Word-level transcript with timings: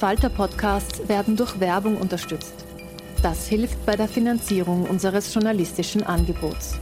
Falter-Podcasts 0.00 1.08
werden 1.08 1.36
durch 1.36 1.60
Werbung 1.60 1.98
unterstützt. 1.98 2.54
Das 3.22 3.46
hilft 3.48 3.84
bei 3.84 3.96
der 3.96 4.08
Finanzierung 4.08 4.88
unseres 4.88 5.34
journalistischen 5.34 6.02
Angebots. 6.02 6.78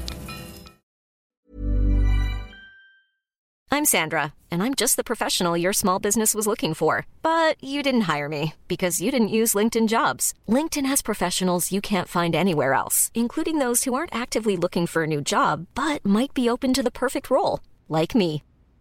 I'm 3.73 3.85
Sandra, 3.85 4.35
and 4.53 4.63
I'm 4.63 4.75
just 4.77 4.95
the 4.95 5.03
professional 5.03 5.57
your 5.57 5.73
small 5.73 5.99
business 5.99 6.33
was 6.33 6.47
looking 6.47 6.75
for. 6.75 7.07
But 7.21 7.57
you 7.61 7.83
didn't 7.83 8.03
hire 8.03 8.29
me 8.29 8.53
because 8.69 9.03
you 9.03 9.11
didn't 9.11 9.37
use 9.37 9.53
LinkedIn 9.53 9.89
jobs. 9.89 10.33
LinkedIn 10.49 10.87
has 10.87 11.03
professionals 11.03 11.73
you 11.73 11.81
can't 11.81 12.07
find 12.07 12.37
anywhere 12.37 12.73
else, 12.73 13.11
including 13.15 13.59
those 13.59 13.83
who 13.83 13.95
aren't 13.95 14.15
actively 14.15 14.57
looking 14.57 14.87
for 14.87 15.03
a 15.03 15.09
new 15.09 15.21
job 15.21 15.67
but 15.75 16.07
might 16.07 16.33
be 16.35 16.49
open 16.49 16.73
to 16.73 16.85
the 16.85 16.93
perfect 16.93 17.31
role, 17.31 17.59
like 17.89 18.15
me. 18.15 18.45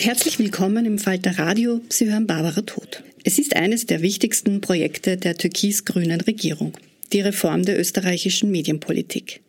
Herzlich 0.00 0.38
willkommen 0.38 0.86
im 0.86 0.96
Falter 1.00 1.40
Radio. 1.40 1.80
Sie 1.88 2.08
hören 2.08 2.28
Barbara 2.28 2.60
Tod. 2.60 3.02
Es 3.24 3.40
ist 3.40 3.56
eines 3.56 3.84
der 3.84 4.00
wichtigsten 4.00 4.60
Projekte 4.60 5.16
der 5.16 5.36
türkis-grünen 5.36 6.20
Regierung 6.20 6.72
die 7.12 7.20
Reform 7.20 7.64
der 7.64 7.80
österreichischen 7.80 8.52
Medienpolitik. 8.52 9.40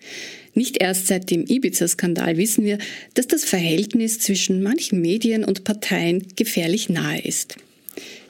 Nicht 0.56 0.82
erst 0.82 1.06
seit 1.06 1.30
dem 1.30 1.46
Ibiza-Skandal 1.46 2.38
wissen 2.38 2.66
wir, 2.66 2.80
dass 3.14 3.28
das 3.28 3.46
Verhältnis 3.46 4.18
zwischen 4.18 4.64
manchen 4.64 5.02
Medien 5.02 5.44
und 5.44 5.66
Parteien 5.66 6.26
gefährlich 6.36 6.90
nahe 6.90 7.22
ist. 7.22 7.58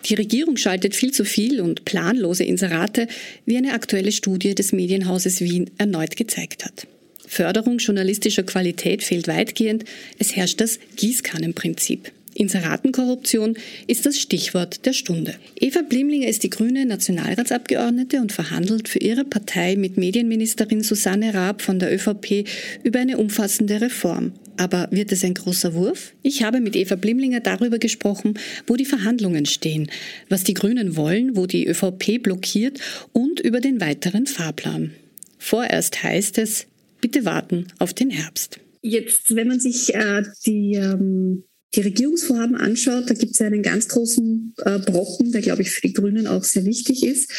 Die 0.06 0.16
Regierung 0.16 0.58
schaltet 0.58 0.96
viel 0.96 1.12
zu 1.12 1.24
viel 1.24 1.62
und 1.62 1.86
planlose 1.86 2.44
Inserate, 2.44 3.08
wie 3.46 3.56
eine 3.56 3.74
aktuelle 3.74 4.12
Studie 4.12 4.56
des 4.56 4.74
Medienhauses 4.74 5.40
Wien 5.40 5.72
erneut 5.78 6.18
gezeigt 6.18 6.66
hat. 6.66 6.86
Förderung 7.30 7.78
journalistischer 7.78 8.42
Qualität 8.42 9.04
fehlt 9.04 9.28
weitgehend, 9.28 9.86
es 10.18 10.36
herrscht 10.36 10.60
das 10.60 10.80
Gießkannenprinzip. 10.96 12.12
Inseratenkorruption 12.34 13.56
ist 13.86 14.08
das 14.08 14.20
Stichwort 14.20 14.86
der 14.88 14.94
Stunde. 14.94 15.36
Eva 15.60 15.84
Blimlinger 15.84 16.28
ist 16.28 16.42
die 16.42 16.50
grüne 16.50 16.88
Nationalratsabgeordnete 16.88 18.18
und 18.20 18.32
verhandelt 18.32 18.90
für 18.90 18.98
ihre 18.98 19.26
Partei 19.26 19.76
mit 19.76 19.96
Medienministerin 19.96 20.82
Susanne 20.82 21.36
Raab 21.36 21.62
von 21.62 21.78
der 21.78 21.94
ÖVP 21.94 22.48
über 22.84 23.00
eine 23.00 23.20
umfassende 23.20 23.80
Reform. 23.80 24.32
Aber 24.58 24.88
wird 24.90 25.12
es 25.12 25.24
ein 25.24 25.36
großer 25.36 25.76
Wurf? 25.76 26.14
Ich 26.24 26.42
habe 26.42 26.62
mit 26.62 26.76
Eva 26.76 26.96
Blimlinger 26.96 27.42
darüber 27.42 27.78
gesprochen, 27.78 28.40
wo 28.66 28.76
die 28.76 28.86
Verhandlungen 28.86 29.46
stehen, 29.46 29.92
was 30.30 30.44
die 30.44 30.56
Grünen 30.56 30.96
wollen, 30.96 31.36
wo 31.36 31.46
die 31.46 31.68
ÖVP 31.68 32.24
blockiert 32.24 32.80
und 33.14 33.40
über 33.40 33.62
den 33.62 33.80
weiteren 33.82 34.26
Fahrplan. 34.26 34.96
Vorerst 35.38 36.04
heißt 36.04 36.40
es, 36.40 36.68
bitte 37.02 37.26
warten 37.26 37.68
auf 37.80 37.94
den 37.94 38.10
Herbst. 38.10 38.60
Jetzt, 38.82 39.36
wenn 39.36 39.48
man 39.48 39.60
sich 39.60 39.94
äh, 39.94 40.24
die 40.46 40.76
ähm 40.76 41.44
die 41.76 41.82
Regierungsvorhaben 41.82 42.56
anschaut, 42.56 43.10
da 43.10 43.14
gibt 43.14 43.34
es 43.34 43.42
einen 43.42 43.62
ganz 43.62 43.88
großen 43.90 44.56
äh, 44.66 44.80
Brocken, 44.80 45.32
der, 45.32 45.42
glaube 45.42 45.62
ich, 45.62 45.70
für 45.70 45.82
die 45.82 45.94
Grünen 45.94 46.26
auch 46.26 46.44
sehr 46.44 46.66
wichtig 46.66 47.04
ist. 47.04 47.32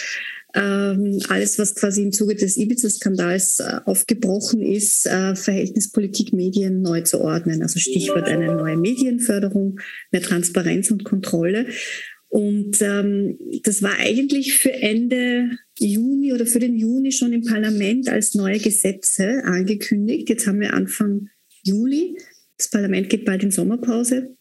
Ähm, 0.54 1.20
alles, 1.28 1.58
was 1.58 1.76
quasi 1.76 2.02
im 2.02 2.12
Zuge 2.12 2.34
des 2.34 2.56
Ibiza-Skandals 2.56 3.60
äh, 3.60 3.80
aufgebrochen 3.84 4.62
ist, 4.62 5.06
äh, 5.06 5.36
Verhältnis 5.36 5.92
Politik-Medien 5.92 6.82
neu 6.82 7.02
zu 7.02 7.20
ordnen. 7.20 7.62
Also 7.62 7.78
Stichwort 7.78 8.26
eine 8.26 8.54
neue 8.54 8.76
Medienförderung, 8.76 9.78
mehr 10.10 10.22
Transparenz 10.22 10.90
und 10.90 11.04
Kontrolle. 11.04 11.66
Und 12.30 12.80
ähm, 12.80 13.38
das 13.64 13.82
war 13.82 13.98
eigentlich 13.98 14.54
für 14.54 14.72
Ende 14.72 15.50
Juni 15.78 16.32
oder 16.32 16.46
für 16.46 16.60
den 16.60 16.76
Juni 16.76 17.10
schon 17.10 17.32
im 17.32 17.42
Parlament 17.42 18.08
als 18.08 18.34
neue 18.34 18.60
Gesetze 18.60 19.42
angekündigt. 19.44 20.28
Jetzt 20.28 20.46
haben 20.46 20.60
wir 20.60 20.72
Anfang 20.72 21.28
Juli. 21.64 22.16
Das 22.56 22.70
Parlament 22.70 23.10
geht 23.10 23.24
bald 23.24 23.42
in 23.42 23.50
Sommerpause, 23.50 24.36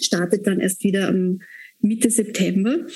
startet 0.00 0.48
dann 0.48 0.58
erst 0.58 0.82
wieder 0.82 1.08
am 1.08 1.40
Mitte 1.80 2.10
September. 2.10 2.86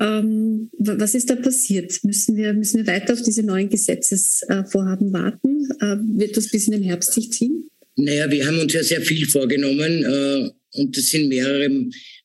Ähm, 0.00 0.70
was 0.78 1.14
ist 1.14 1.28
da 1.28 1.36
passiert? 1.36 2.02
Müssen 2.02 2.36
wir, 2.36 2.54
müssen 2.54 2.78
wir 2.78 2.86
weiter 2.86 3.12
auf 3.12 3.22
diese 3.22 3.42
neuen 3.42 3.68
Gesetzesvorhaben 3.68 5.12
warten? 5.12 5.68
Äh, 5.80 5.96
wird 6.18 6.36
das 6.36 6.50
bis 6.50 6.66
in 6.66 6.72
den 6.72 6.82
Herbst 6.82 7.12
sich 7.12 7.30
ziehen? 7.30 7.68
Naja, 7.96 8.30
wir 8.30 8.46
haben 8.46 8.58
uns 8.58 8.72
ja 8.72 8.82
sehr 8.82 9.00
viel 9.00 9.26
vorgenommen 9.26 10.04
äh, 10.04 10.50
und 10.76 10.96
das 10.96 11.06
sind 11.06 11.28
mehrere 11.28 11.70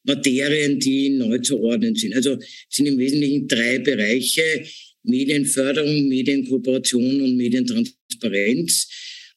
Materien, 0.04 0.80
die 0.80 1.10
neu 1.10 1.40
zu 1.40 1.60
ordnen 1.60 1.96
sind. 1.96 2.16
Also 2.16 2.38
sind 2.70 2.88
im 2.88 2.98
Wesentlichen 2.98 3.48
drei 3.48 3.80
Bereiche. 3.80 4.64
Medienförderung, 5.04 6.10
Medienkooperation 6.10 7.22
und 7.22 7.36
Medientransparenz. 7.36 8.88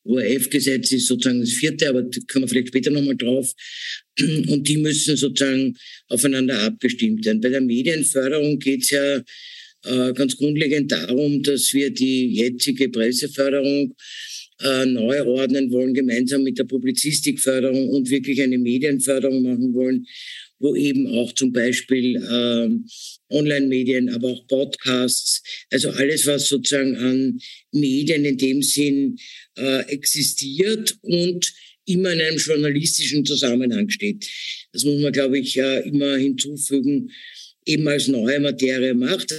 ORF-Gesetz 0.04 0.92
ist 0.92 1.06
sozusagen 1.06 1.40
das 1.40 1.52
vierte, 1.52 1.88
aber 1.88 2.02
da 2.02 2.18
kommen 2.30 2.44
wir 2.44 2.48
vielleicht 2.48 2.68
später 2.68 2.90
nochmal 2.90 3.16
drauf. 3.16 3.54
Und 4.20 4.68
die 4.68 4.76
müssen 4.76 5.16
sozusagen 5.16 5.76
aufeinander 6.08 6.60
abgestimmt 6.60 7.24
werden. 7.24 7.40
Bei 7.40 7.48
der 7.48 7.62
Medienförderung 7.62 8.58
geht 8.58 8.82
es 8.82 8.90
ja 8.90 9.16
äh, 9.84 10.12
ganz 10.12 10.36
grundlegend 10.36 10.92
darum, 10.92 11.42
dass 11.42 11.72
wir 11.72 11.90
die 11.90 12.34
jetzige 12.34 12.90
Presseförderung 12.90 13.94
äh, 14.60 14.86
neu 14.86 15.22
ordnen 15.24 15.70
wollen, 15.70 15.94
gemeinsam 15.94 16.42
mit 16.42 16.58
der 16.58 16.64
Publizistikförderung 16.64 17.88
und 17.90 18.10
wirklich 18.10 18.40
eine 18.40 18.58
Medienförderung 18.58 19.42
machen 19.42 19.74
wollen, 19.74 20.06
wo 20.58 20.74
eben 20.76 21.06
auch 21.08 21.32
zum 21.32 21.52
Beispiel 21.52 22.16
äh, 22.16 22.68
Online-Medien, 23.34 24.08
aber 24.10 24.28
auch 24.28 24.46
Podcasts, 24.46 25.42
also 25.70 25.90
alles, 25.90 26.26
was 26.26 26.48
sozusagen 26.48 26.96
an 26.96 27.38
Medien 27.72 28.24
in 28.24 28.38
dem 28.38 28.62
Sinn 28.62 29.16
äh, 29.58 29.80
existiert 29.88 30.96
und 31.02 31.52
immer 31.86 32.12
in 32.12 32.20
einem 32.20 32.38
journalistischen 32.38 33.26
Zusammenhang 33.26 33.90
steht. 33.90 34.26
Das 34.72 34.84
muss 34.84 35.00
man, 35.00 35.12
glaube 35.12 35.38
ich, 35.38 35.56
äh, 35.58 35.80
immer 35.88 36.16
hinzufügen, 36.16 37.10
eben 37.66 37.86
als 37.88 38.08
neue 38.08 38.40
Materie 38.40 38.94
macht. 38.94 39.34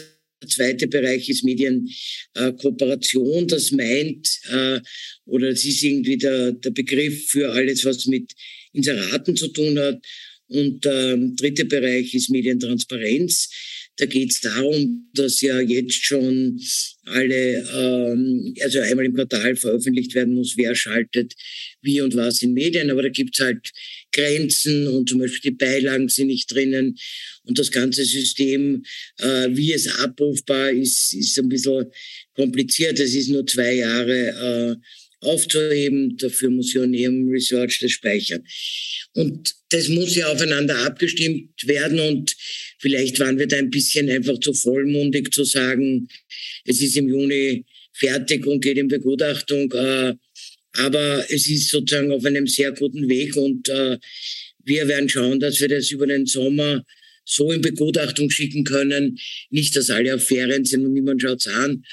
Der 0.45 0.50
zweite 0.50 0.88
Bereich 0.88 1.27
ist 1.27 1.44
Medienkooperation. 1.44 3.47
das 3.47 3.71
meint, 3.71 4.30
äh, 4.51 4.80
oder 5.25 5.50
das 5.50 5.65
ist 5.65 5.81
irgendwie 5.81 6.18
der, 6.18 6.51
der 6.51 6.69
Begriff 6.69 7.30
für 7.30 7.51
alles, 7.51 7.83
was 7.83 8.06
mit 8.06 8.31
Inseraten 8.74 9.36
zu 9.36 9.47
tun 9.47 9.80
hat. 9.80 10.06
Und 10.47 10.86
der 10.86 11.13
ähm, 11.13 11.36
dritte 11.36 11.65
Bereich 11.65 12.13
ist 12.13 12.30
Medientransparenz. 12.30 13.50
Da 13.97 14.06
geht 14.06 14.31
es 14.31 14.42
darum, 14.42 15.09
dass 15.13 15.42
ja 15.42 15.59
jetzt 15.62 16.06
schon 16.06 16.62
alle, 17.06 17.68
ähm, 17.74 18.53
also 18.62 18.80
einmal 18.80 19.06
im 19.06 19.15
Quartal 19.15 19.56
veröffentlicht 19.56 20.13
werden 20.13 20.36
muss, 20.36 20.56
wer 20.57 20.75
schaltet 20.75 21.33
wie 21.81 22.01
und 22.01 22.15
was 22.15 22.44
in 22.44 22.53
Medien. 22.53 22.92
Aber 22.92 23.01
da 23.01 23.09
gibt 23.09 23.39
es 23.39 23.44
halt 23.44 23.71
Grenzen 24.15 24.88
und 24.88 25.09
zum 25.09 25.19
Beispiel 25.19 25.51
die 25.51 25.57
Beilagen 25.57 26.09
sind 26.09 26.27
nicht 26.27 26.51
drinnen. 26.51 26.97
Und 27.44 27.59
das 27.59 27.69
ganze 27.69 28.06
System, 28.06 28.83
äh, 29.19 29.50
wie 29.51 29.73
es 29.73 29.88
abrufbar 29.88 30.71
ist, 30.71 31.13
ist 31.13 31.38
ein 31.38 31.50
bisschen 31.50 31.85
kompliziert. 32.33 33.00
Es 33.00 33.13
ist 33.13 33.29
nur 33.29 33.45
zwei 33.45 33.73
Jahre 33.75 34.79
äh, 35.21 35.25
aufzuheben. 35.25 36.17
Dafür 36.17 36.50
muss 36.50 36.73
ja 36.73 36.83
Ihrem 36.83 37.29
Research 37.29 37.79
das 37.79 37.91
speichern. 37.91 38.44
Und 39.13 39.53
das 39.69 39.89
muss 39.89 40.15
ja 40.15 40.31
aufeinander 40.31 40.77
abgestimmt 40.79 41.68
werden 41.68 42.00
und 42.00 42.35
vielleicht 42.79 43.19
waren 43.19 43.39
wir 43.39 43.47
da 43.47 43.57
ein 43.57 43.69
bisschen 43.69 44.09
einfach 44.09 44.39
zu 44.39 44.53
vollmundig 44.53 45.33
zu 45.33 45.44
sagen, 45.44 46.07
es 46.65 46.81
ist 46.81 46.97
im 46.97 47.09
Juni 47.09 47.65
fertig 47.94 48.45
und 48.45 48.61
geht 48.61 48.77
in 48.77 48.88
Begutachtung. 48.88 49.71
Äh, 49.71 50.15
aber 50.77 51.25
es 51.30 51.48
ist 51.48 51.69
sozusagen 51.69 52.12
auf 52.12 52.25
einem 52.25 52.48
sehr 52.48 52.72
guten 52.72 53.07
Weg 53.10 53.36
und 53.36 53.69
äh, 53.69 53.98
wir 54.63 54.88
werden 54.88 55.10
schauen, 55.10 55.39
dass 55.39 55.60
wir 55.62 55.68
das 55.68 55.92
über 55.92 56.07
den 56.07 56.25
Sommer 56.25 56.83
so 57.25 57.51
in 57.51 57.62
Begutachtung 57.62 58.30
schicken 58.30 58.63
können. 58.63 59.18
Nicht, 59.50 59.75
dass 59.75 59.89
alle 59.89 60.16
auf 60.16 60.24
Ferien 60.24 60.66
sind 60.66 60.86
und 60.86 60.94
niemand 60.94 61.22
schaut's 61.22 61.48
an, 61.48 61.83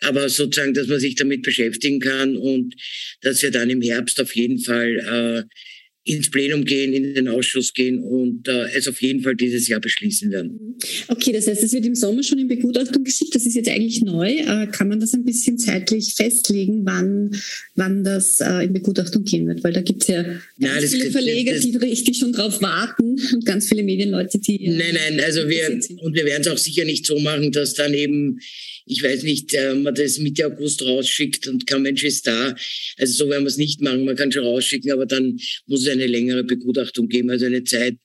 aber 0.00 0.28
sozusagen, 0.28 0.74
dass 0.74 0.86
man 0.86 1.00
sich 1.00 1.14
damit 1.14 1.42
beschäftigen 1.42 2.00
kann 2.00 2.36
und 2.36 2.74
dass 3.22 3.42
wir 3.42 3.50
dann 3.50 3.70
im 3.70 3.82
Herbst 3.82 4.20
auf 4.20 4.34
jeden 4.36 4.58
Fall 4.58 4.98
äh, 4.98 5.54
ins 6.04 6.30
Plenum 6.30 6.64
gehen, 6.64 6.92
in 6.92 7.14
den 7.14 7.28
Ausschuss 7.28 7.74
gehen 7.74 8.02
und 8.02 8.48
äh, 8.48 8.66
es 8.74 8.88
auf 8.88 9.00
jeden 9.00 9.22
Fall 9.22 9.36
dieses 9.36 9.68
Jahr 9.68 9.80
beschließen 9.80 10.32
werden. 10.32 10.76
Okay, 11.06 11.32
das 11.32 11.46
heißt, 11.46 11.62
es 11.62 11.72
wird 11.72 11.86
im 11.86 11.94
Sommer 11.94 12.24
schon 12.24 12.40
in 12.40 12.48
Begutachtung 12.48 13.04
geschickt. 13.04 13.34
Das 13.34 13.46
ist 13.46 13.54
jetzt 13.54 13.68
eigentlich 13.68 14.02
neu. 14.02 14.30
Äh, 14.30 14.66
kann 14.72 14.88
man 14.88 14.98
das 14.98 15.14
ein 15.14 15.24
bisschen 15.24 15.58
zeitlich 15.58 16.14
festlegen, 16.14 16.84
wann, 16.84 17.30
wann 17.76 18.02
das 18.02 18.40
äh, 18.40 18.64
in 18.64 18.72
Begutachtung 18.72 19.22
gehen 19.22 19.46
wird? 19.46 19.62
Weil 19.62 19.72
da 19.72 19.80
gibt 19.80 20.02
es 20.02 20.08
ja 20.08 20.22
ganz 20.22 20.42
ja, 20.58 20.88
viele 20.88 21.10
Verleger, 21.12 21.54
das, 21.54 21.62
die 21.62 21.76
richtig 21.76 22.18
schon 22.18 22.32
drauf 22.32 22.60
warten 22.60 23.16
und 23.32 23.44
ganz 23.44 23.68
viele 23.68 23.84
Medienleute, 23.84 24.40
die. 24.40 24.68
Nein, 24.68 24.94
nein, 24.94 25.20
also 25.24 25.48
wir, 25.48 25.80
und 26.00 26.16
wir 26.16 26.24
werden 26.24 26.42
es 26.42 26.48
auch 26.48 26.58
sicher 26.58 26.84
nicht 26.84 27.06
so 27.06 27.18
machen, 27.20 27.52
dass 27.52 27.74
dann 27.74 27.94
eben 27.94 28.40
ich 28.86 29.02
weiß 29.02 29.22
nicht, 29.22 29.54
äh, 29.54 29.74
man 29.74 29.94
das 29.94 30.18
Mitte 30.18 30.46
August 30.46 30.82
rausschickt 30.82 31.46
und 31.48 31.66
kein 31.66 31.82
Mensch 31.82 32.04
ist 32.04 32.26
da. 32.26 32.54
Also 32.98 33.12
so 33.24 33.30
werden 33.30 33.44
wir 33.44 33.48
es 33.48 33.56
nicht 33.56 33.80
machen. 33.80 34.04
Man 34.04 34.16
kann 34.16 34.32
schon 34.32 34.44
rausschicken, 34.44 34.92
aber 34.92 35.06
dann 35.06 35.38
muss 35.66 35.80
es 35.82 35.86
eine 35.92 36.06
längere 36.06 36.44
Begutachtung 36.44 37.08
geben, 37.08 37.30
also 37.30 37.46
eine 37.46 37.64
Zeit, 37.64 37.96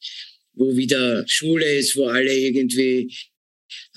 wo 0.53 0.75
wieder 0.75 1.23
Schule 1.27 1.65
ist, 1.77 1.95
wo 1.95 2.05
alle 2.05 2.33
irgendwie 2.33 3.11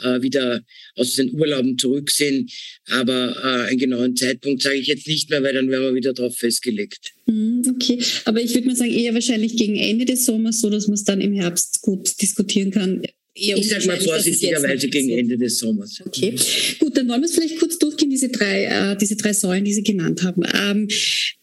äh, 0.03 0.21
wieder 0.21 0.63
aus 0.97 1.17
den 1.17 1.33
Urlauben 1.33 1.79
zurück 1.79 2.11
sind. 2.11 2.51
Aber 2.89 3.37
äh, 3.43 3.69
einen 3.71 3.79
genauen 3.79 4.17
Zeitpunkt 4.17 4.63
sage 4.63 4.77
ich 4.77 4.87
jetzt 4.87 5.07
nicht 5.07 5.31
mehr, 5.31 5.43
weil 5.43 5.55
dann 5.55 5.71
wären 5.71 5.83
wir 5.83 5.95
wieder 5.95 6.13
darauf 6.13 6.37
festgelegt. 6.37 7.13
Mhm, 7.27 7.63
okay, 7.75 7.99
aber 8.25 8.43
ich 8.43 8.55
würde 8.55 8.67
mal 8.67 8.77
sagen, 8.77 8.93
eher 8.93 9.15
wahrscheinlich 9.15 9.57
gegen 9.57 9.77
Ende 9.77 10.05
des 10.05 10.27
Sommers, 10.27 10.61
so 10.61 10.71
dass 10.71 10.87
man 10.87 10.95
es 10.95 11.05
dann 11.05 11.21
im 11.21 11.33
Herbst 11.33 11.81
gut 11.83 12.21
diskutieren 12.21 12.71
kann 12.71 13.03
ich 13.35 13.69
sage 13.69 13.87
mal 13.87 14.01
vorsichtigerweise 14.01 14.89
gegen 14.89 15.11
Ende 15.11 15.39
des 15.39 15.59
Sommers. 15.59 16.01
Okay, 16.05 16.35
gut, 16.79 16.97
dann 16.97 17.09
wollen 17.09 17.23
wir 17.23 17.27
es 17.27 17.35
vielleicht 17.35 17.59
kurz 17.59 17.79
durchgehen, 17.79 18.11
diese 18.11 18.29
drei, 18.29 18.65
äh, 18.65 18.97
diese 18.97 19.17
drei 19.17 19.33
Säulen, 19.33 19.65
die 19.65 19.73
Sie 19.73 19.83
genannt 19.83 20.23
haben. 20.23 20.43
Ähm, 20.53 20.89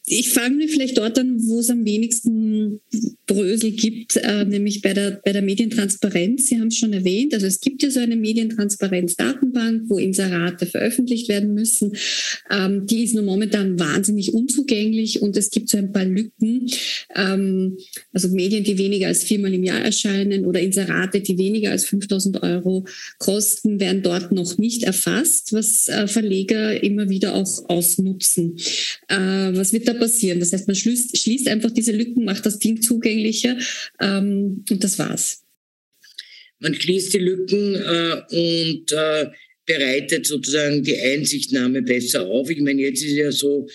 ich 0.10 0.30
fange 0.30 0.70
vielleicht 0.70 0.98
dort 0.98 1.20
an, 1.20 1.36
wo 1.48 1.60
es 1.60 1.70
am 1.70 1.84
wenigsten 1.84 2.80
Brösel 3.26 3.72
gibt, 3.72 4.16
äh, 4.16 4.46
nämlich 4.46 4.82
bei 4.82 4.94
der, 4.94 5.20
bei 5.24 5.34
der 5.34 5.42
Medientransparenz. 5.42 6.48
Sie 6.48 6.58
haben 6.58 6.70
es 6.70 6.78
schon 6.78 6.94
erwähnt. 6.94 7.34
Also 7.34 7.46
es 7.46 7.60
gibt 7.60 7.84
ja 7.84 7.92
so 7.92 8.00
eine 8.00 8.16
Medientransparenz-Datenbank, 8.16 9.84
wo 9.90 9.98
Inserate 9.98 10.66
veröffentlicht 10.66 11.28
werden 11.28 11.54
müssen. 11.54 11.92
Ähm, 12.50 12.86
die 12.86 13.04
ist 13.04 13.16
nur 13.16 13.26
momentan 13.26 13.78
wahnsinnig 13.78 14.34
unzugänglich 14.34 15.22
und 15.22 15.36
es 15.36 15.50
gibt 15.50 15.68
so 15.68 15.78
ein 15.78 15.92
paar 15.92 16.06
Lücken. 16.06 16.72
Ähm, 17.14 17.78
also 18.14 18.30
Medien, 18.30 18.64
die 18.64 18.78
weniger 18.78 19.08
als 19.08 19.26
viermal 19.26 19.54
im 19.54 19.66
Jahr 19.66 19.82
erscheinen 19.82 20.46
oder 20.46 20.62
Inserate, 20.62 21.20
die 21.20 21.38
weniger 21.38 21.72
als 21.72 21.84
5000 21.84 22.44
Euro 22.44 22.86
kosten, 23.18 23.82
werden 23.82 24.04
dort 24.04 24.32
noch 24.32 24.58
nicht 24.58 24.84
erfasst, 24.84 25.52
was 25.52 25.90
äh, 25.90 26.08
Verleger 26.08 26.82
immer 26.82 27.10
wieder 27.10 27.36
auch 27.36 27.68
ausnutzen. 27.68 28.56
Äh, 29.10 29.18
was 29.18 29.74
wird 29.74 29.90
da 29.90 29.97
passieren. 29.98 30.40
Das 30.40 30.54
heißt, 30.54 30.68
man 30.68 30.76
schließt, 30.76 31.18
schließt 31.18 31.48
einfach 31.48 31.72
diese 31.72 31.92
Lücken, 31.92 32.26
macht 32.26 32.46
das 32.46 32.60
Ding 32.60 32.82
zugänglicher 32.82 33.58
ähm, 34.00 34.64
und 34.70 34.84
das 34.84 34.98
war's. 35.00 35.44
Man 36.60 36.74
schließt 36.74 37.14
die 37.14 37.20
Lücken 37.20 37.76
äh, 37.76 38.76
und 38.76 38.92
äh, 38.92 39.28
bereitet 39.66 40.26
sozusagen 40.26 40.82
die 40.82 40.98
Einsichtnahme 40.98 41.82
besser 41.84 42.26
auf. 42.26 42.50
Ich 42.50 42.60
meine, 42.60 42.82
jetzt 42.82 43.04
ist 43.04 43.12
ja 43.12 43.32
so, 43.32 43.68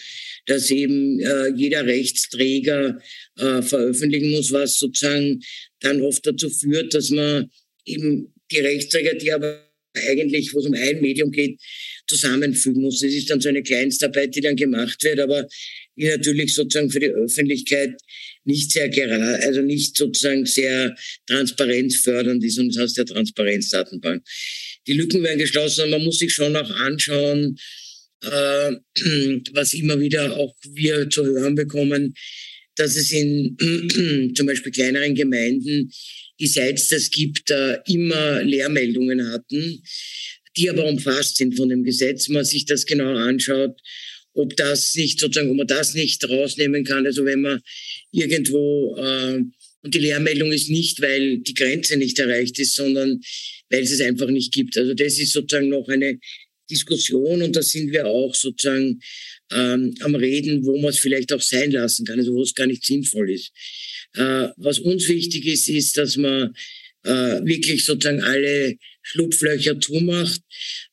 dass 0.47 0.71
eben 0.71 1.21
äh, 1.21 1.49
jeder 1.55 1.87
Rechtsträger 1.87 3.01
äh, 3.39 3.63
veröffentlichen 3.63 4.31
muss, 4.31 4.51
was 4.51 4.79
sozusagen 4.79 5.41
dann 5.81 6.01
oft 6.01 6.27
dazu 6.27 6.49
führt, 6.49 6.95
dass 6.95 7.11
man 7.11 7.51
eben 7.85 8.33
die 8.51 8.59
Rechtsträger, 8.59 9.15
die 9.15 9.33
aber 9.33 9.69
eigentlich, 9.95 10.55
wo 10.55 10.61
es 10.61 10.67
um 10.67 10.75
ein 10.75 11.01
Medium 11.01 11.31
geht, 11.31 11.61
zusammenfügen 12.07 12.83
muss. 12.83 13.01
Das 13.01 13.13
ist 13.13 13.31
dann 13.31 13.41
so 13.41 13.51
eine 13.51 13.63
Kleinstarbeit, 13.63 14.35
die 14.35 14.41
dann 14.41 14.57
gemacht 14.57 15.03
wird, 15.05 15.21
aber 15.21 15.47
die 16.03 16.09
natürlich 16.09 16.55
sozusagen 16.55 16.91
für 16.91 17.01
die 17.01 17.11
Öffentlichkeit 17.11 17.95
nicht 18.45 18.73
sehr 18.73 18.89
gerade, 18.89 19.39
also 19.45 19.63
nicht 19.63 19.97
sozusagen 19.97 20.45
sehr 20.47 20.97
transparenzfördernd 21.27 22.43
ist 22.43 22.59
und 22.59 22.75
das 22.75 22.83
heißt 22.83 22.99
der 22.99 23.07
Transparenzdatenbank. 23.07 24.25
Die 24.89 24.95
Lücken 24.95 25.23
werden 25.23 25.39
geschlossen 25.39 25.85
und 25.85 25.91
man 25.91 26.05
muss 26.05 26.19
sich 26.19 26.33
schon 26.33 26.57
auch 26.57 26.71
anschauen, 26.71 27.57
äh, 28.25 28.73
was 29.53 29.75
immer 29.75 30.01
wieder 30.01 30.37
auch 30.37 30.55
wir 30.73 31.09
zu 31.09 31.25
hören 31.25 31.55
bekommen, 31.55 32.15
dass 32.75 32.97
es 32.97 33.13
in 33.13 33.57
zum 34.35 34.47
Beispiel 34.47 34.73
kleineren 34.73 35.15
Gemeinden, 35.15 35.93
die 36.41 36.47
seit 36.47 36.79
es 36.79 36.89
das 36.89 37.11
gibt, 37.11 37.49
äh, 37.51 37.79
immer 37.87 38.43
Lehrmeldungen 38.43 39.31
hatten, 39.31 39.83
die 40.57 40.69
aber 40.69 40.85
umfasst 40.85 41.37
sind 41.37 41.57
von 41.57 41.69
dem 41.69 41.85
Gesetz. 41.85 42.29
Wenn 42.29 42.35
man 42.35 42.45
sich 42.45 42.65
das 42.65 42.87
genau 42.87 43.15
anschaut, 43.15 43.81
ob 44.35 44.57
das 44.57 44.95
nicht 44.95 45.21
sozusagen, 45.21 45.51
ob 45.51 45.57
man 45.57 45.67
das 45.67 45.95
nicht 45.95 46.29
rausnehmen 46.29 46.85
kann. 46.85 47.07
Also 47.07 47.25
wenn 47.25 47.43
man 47.43 47.61
irgendwo 48.11 48.97
äh, 48.97 49.43
und 49.83 49.95
die 49.95 49.99
Lehrmeldung 49.99 50.53
ist 50.53 50.71
nicht, 50.71 51.01
weil 51.03 51.39
die 51.39 51.55
Grenze 51.55 51.97
nicht 51.97 52.19
erreicht 52.19 52.59
ist, 52.59 52.77
sondern 52.77 53.21
weil 53.69 53.83
es 53.83 53.91
es 53.91 54.01
einfach 54.01 54.29
nicht 54.29 54.53
gibt. 54.53 54.79
Also 54.79 54.95
das 54.95 55.19
ist 55.19 55.33
sozusagen 55.33 55.69
noch 55.69 55.89
eine 55.89 56.19
Diskussion 56.71 57.43
und 57.43 57.57
da 57.57 57.63
sind 57.63 57.91
wir 57.91 58.07
auch 58.07 58.35
sozusagen 58.35 59.01
ähm, 59.53 59.95
am 60.01 60.15
Reden, 60.15 60.65
wo 60.65 60.79
man 60.79 60.91
es 60.91 61.01
vielleicht 61.01 61.33
auch 61.33 61.43
sein 61.43 61.73
lassen 61.73 62.07
kann, 62.07 62.19
also 62.19 62.33
wo 62.33 62.43
es 62.43 62.55
gar 62.55 62.67
nicht 62.67 62.85
sinnvoll 62.85 63.31
ist. 63.31 63.51
Äh, 64.15 64.49
was 64.57 64.79
uns 64.79 65.09
wichtig 65.09 65.47
ist, 65.47 65.69
ist, 65.69 65.97
dass 65.97 66.17
man 66.17 66.55
äh, 67.05 67.45
wirklich 67.45 67.85
sozusagen 67.85 68.23
alle 68.23 68.77
Schlupflöcher 69.03 69.81
zumacht, 69.81 70.41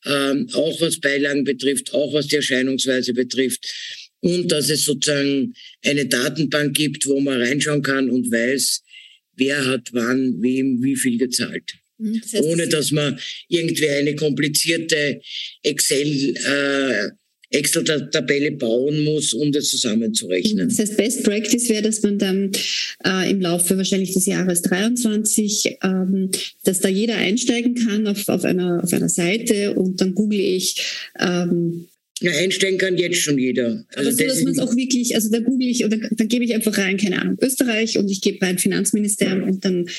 ähm, 0.06 0.50
auch 0.54 0.82
was 0.82 1.00
Beilagen 1.00 1.44
betrifft, 1.44 1.94
auch 1.94 2.14
was 2.14 2.28
die 2.28 2.38
Erscheinungsweise 2.38 3.14
betrifft. 3.14 3.68
Und 4.22 4.52
dass 4.52 4.70
es 4.70 4.84
sozusagen 4.84 5.54
eine 5.86 6.06
Datenbank 6.06 6.76
gibt, 6.76 7.06
wo 7.08 7.20
man 7.20 7.42
reinschauen 7.42 7.82
kann 7.82 8.10
und 8.10 8.32
weiß, 8.32 8.82
wer 9.36 9.66
hat 9.66 9.90
wann, 9.94 10.42
wem, 10.42 10.84
wie 10.84 10.96
viel 10.96 11.18
gezahlt. 11.18 11.76
Mhm, 11.98 12.20
das 12.22 12.34
heißt, 12.34 12.44
Ohne 12.44 12.68
dass 12.68 12.92
man 12.92 13.20
irgendwie 13.48 13.90
eine 13.90 14.16
komplizierte 14.16 15.22
Excel 15.64 16.36
äh, 16.36 17.10
Excel-Tabelle 17.52 18.52
bauen 18.52 19.04
muss, 19.04 19.34
um 19.34 19.52
das 19.52 19.70
zusammenzurechnen. 19.70 20.70
Das 20.70 20.80
heißt, 20.80 20.98
Best 20.98 21.24
Practice 21.24 21.70
wäre, 21.70 21.82
dass 21.82 22.02
man 22.04 22.20
dann 22.20 22.52
äh, 23.06 23.30
im 23.30 23.42
Laufe 23.42 23.76
wahrscheinlich 23.78 24.14
des 24.14 24.26
Jahres 24.26 24.62
23, 24.62 25.78
ähm, 25.84 26.30
dass 26.64 26.80
da 26.80 26.90
jeder 26.90 27.16
einsteigen 27.16 27.76
kann 27.76 28.08
auf, 28.08 28.28
auf, 28.30 28.44
einer, 28.44 28.84
auf 28.84 28.94
einer 28.94 29.10
Seite 29.10 29.74
und 29.74 30.00
dann 30.00 30.14
google 30.14 30.40
ich 30.40 30.82
ähm, 31.20 31.88
ja, 32.22 32.32
einsteigen 32.34 32.78
kann 32.78 32.98
jetzt 32.98 33.20
schon 33.20 33.38
jeder. 33.38 33.86
Also 33.96 34.12
so, 34.12 34.24
dass 34.26 34.42
man 34.44 34.54
es 34.54 34.60
auch 34.60 34.76
wirklich, 34.76 35.16
also 35.16 35.30
da 35.32 35.40
google 35.40 35.70
ich 35.70 35.86
oder 35.86 35.98
dann 35.98 36.28
gebe 36.28 36.44
ich 36.44 36.54
einfach 36.54 36.78
rein, 36.78 36.98
keine 36.98 37.22
Ahnung, 37.22 37.38
Österreich 37.42 37.98
und 37.98 38.10
ich 38.10 38.22
gebe 38.22 38.46
rein 38.46 38.58
Finanzministerium 38.58 39.44
und 39.44 39.64
dann 39.64 39.90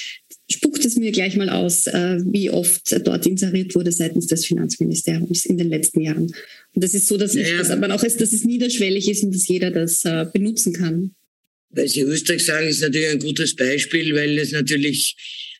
spuckt 0.50 0.85
es 0.85 0.97
mir 0.97 1.12
gleich 1.12 1.37
mal 1.37 1.49
aus, 1.49 1.87
äh, 1.87 2.19
wie 2.25 2.50
oft 2.50 2.95
dort 3.07 3.26
inseriert 3.26 3.75
wurde 3.75 3.92
seitens 3.92 4.26
des 4.26 4.47
Finanzministeriums 4.47 5.47
in 5.47 5.59
den 5.59 5.69
letzten 5.69 6.00
Jahren. 6.00 6.33
Und 6.75 6.85
das 6.85 6.95
ist 6.95 7.07
so, 7.07 7.16
dass, 7.16 7.35
naja, 7.35 7.59
dass 7.59 7.69
man 7.78 7.92
auch 7.92 8.02
ist, 8.02 8.21
dass 8.21 8.33
es 8.33 8.45
niederschwellig 8.45 9.09
ist 9.09 9.23
und 9.23 9.35
dass 9.35 9.49
jeder 9.49 9.71
das 9.71 10.04
äh, 10.04 10.26
benutzen 10.33 10.73
kann. 10.73 11.14
Weil 11.71 11.88
Sie 11.88 12.00
Österreich 12.00 12.45
sagen, 12.45 12.66
ist 12.66 12.80
natürlich 12.80 13.09
ein 13.09 13.21
gutes 13.21 13.54
Beispiel, 13.54 14.14
weil 14.14 14.38
es 14.38 14.50
natürlich 14.50 15.16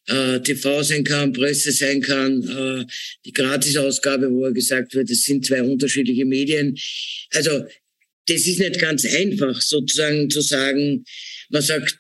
äh, 0.07 0.41
TV 0.41 0.83
sein 0.83 1.05
kann, 1.05 1.33
Presse 1.33 1.71
sein 1.71 2.01
kann, 2.01 2.43
äh, 2.43 2.85
die 3.25 3.33
Gratisausgabe, 3.33 4.31
wo 4.31 4.47
er 4.47 4.53
gesagt 4.53 4.95
wird, 4.95 5.11
es 5.11 5.23
sind 5.23 5.47
zwei 5.47 5.63
unterschiedliche 5.63 6.25
Medien. 6.25 6.77
Also 7.33 7.65
das 8.27 8.47
ist 8.47 8.59
nicht 8.59 8.81
ganz 8.81 9.05
einfach, 9.07 9.61
sozusagen 9.61 10.29
zu 10.31 10.41
sagen, 10.41 11.05
man 11.51 11.63
sagt, 11.63 11.97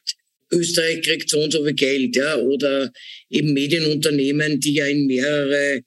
Österreich 0.52 1.02
kriegt 1.02 1.30
so 1.30 1.40
und 1.40 1.52
so 1.52 1.64
viel 1.64 1.74
Geld, 1.74 2.16
ja, 2.16 2.36
oder 2.36 2.92
eben 3.28 3.52
Medienunternehmen, 3.52 4.60
die 4.60 4.74
ja 4.74 4.86
in 4.86 5.06
mehrere 5.06 5.82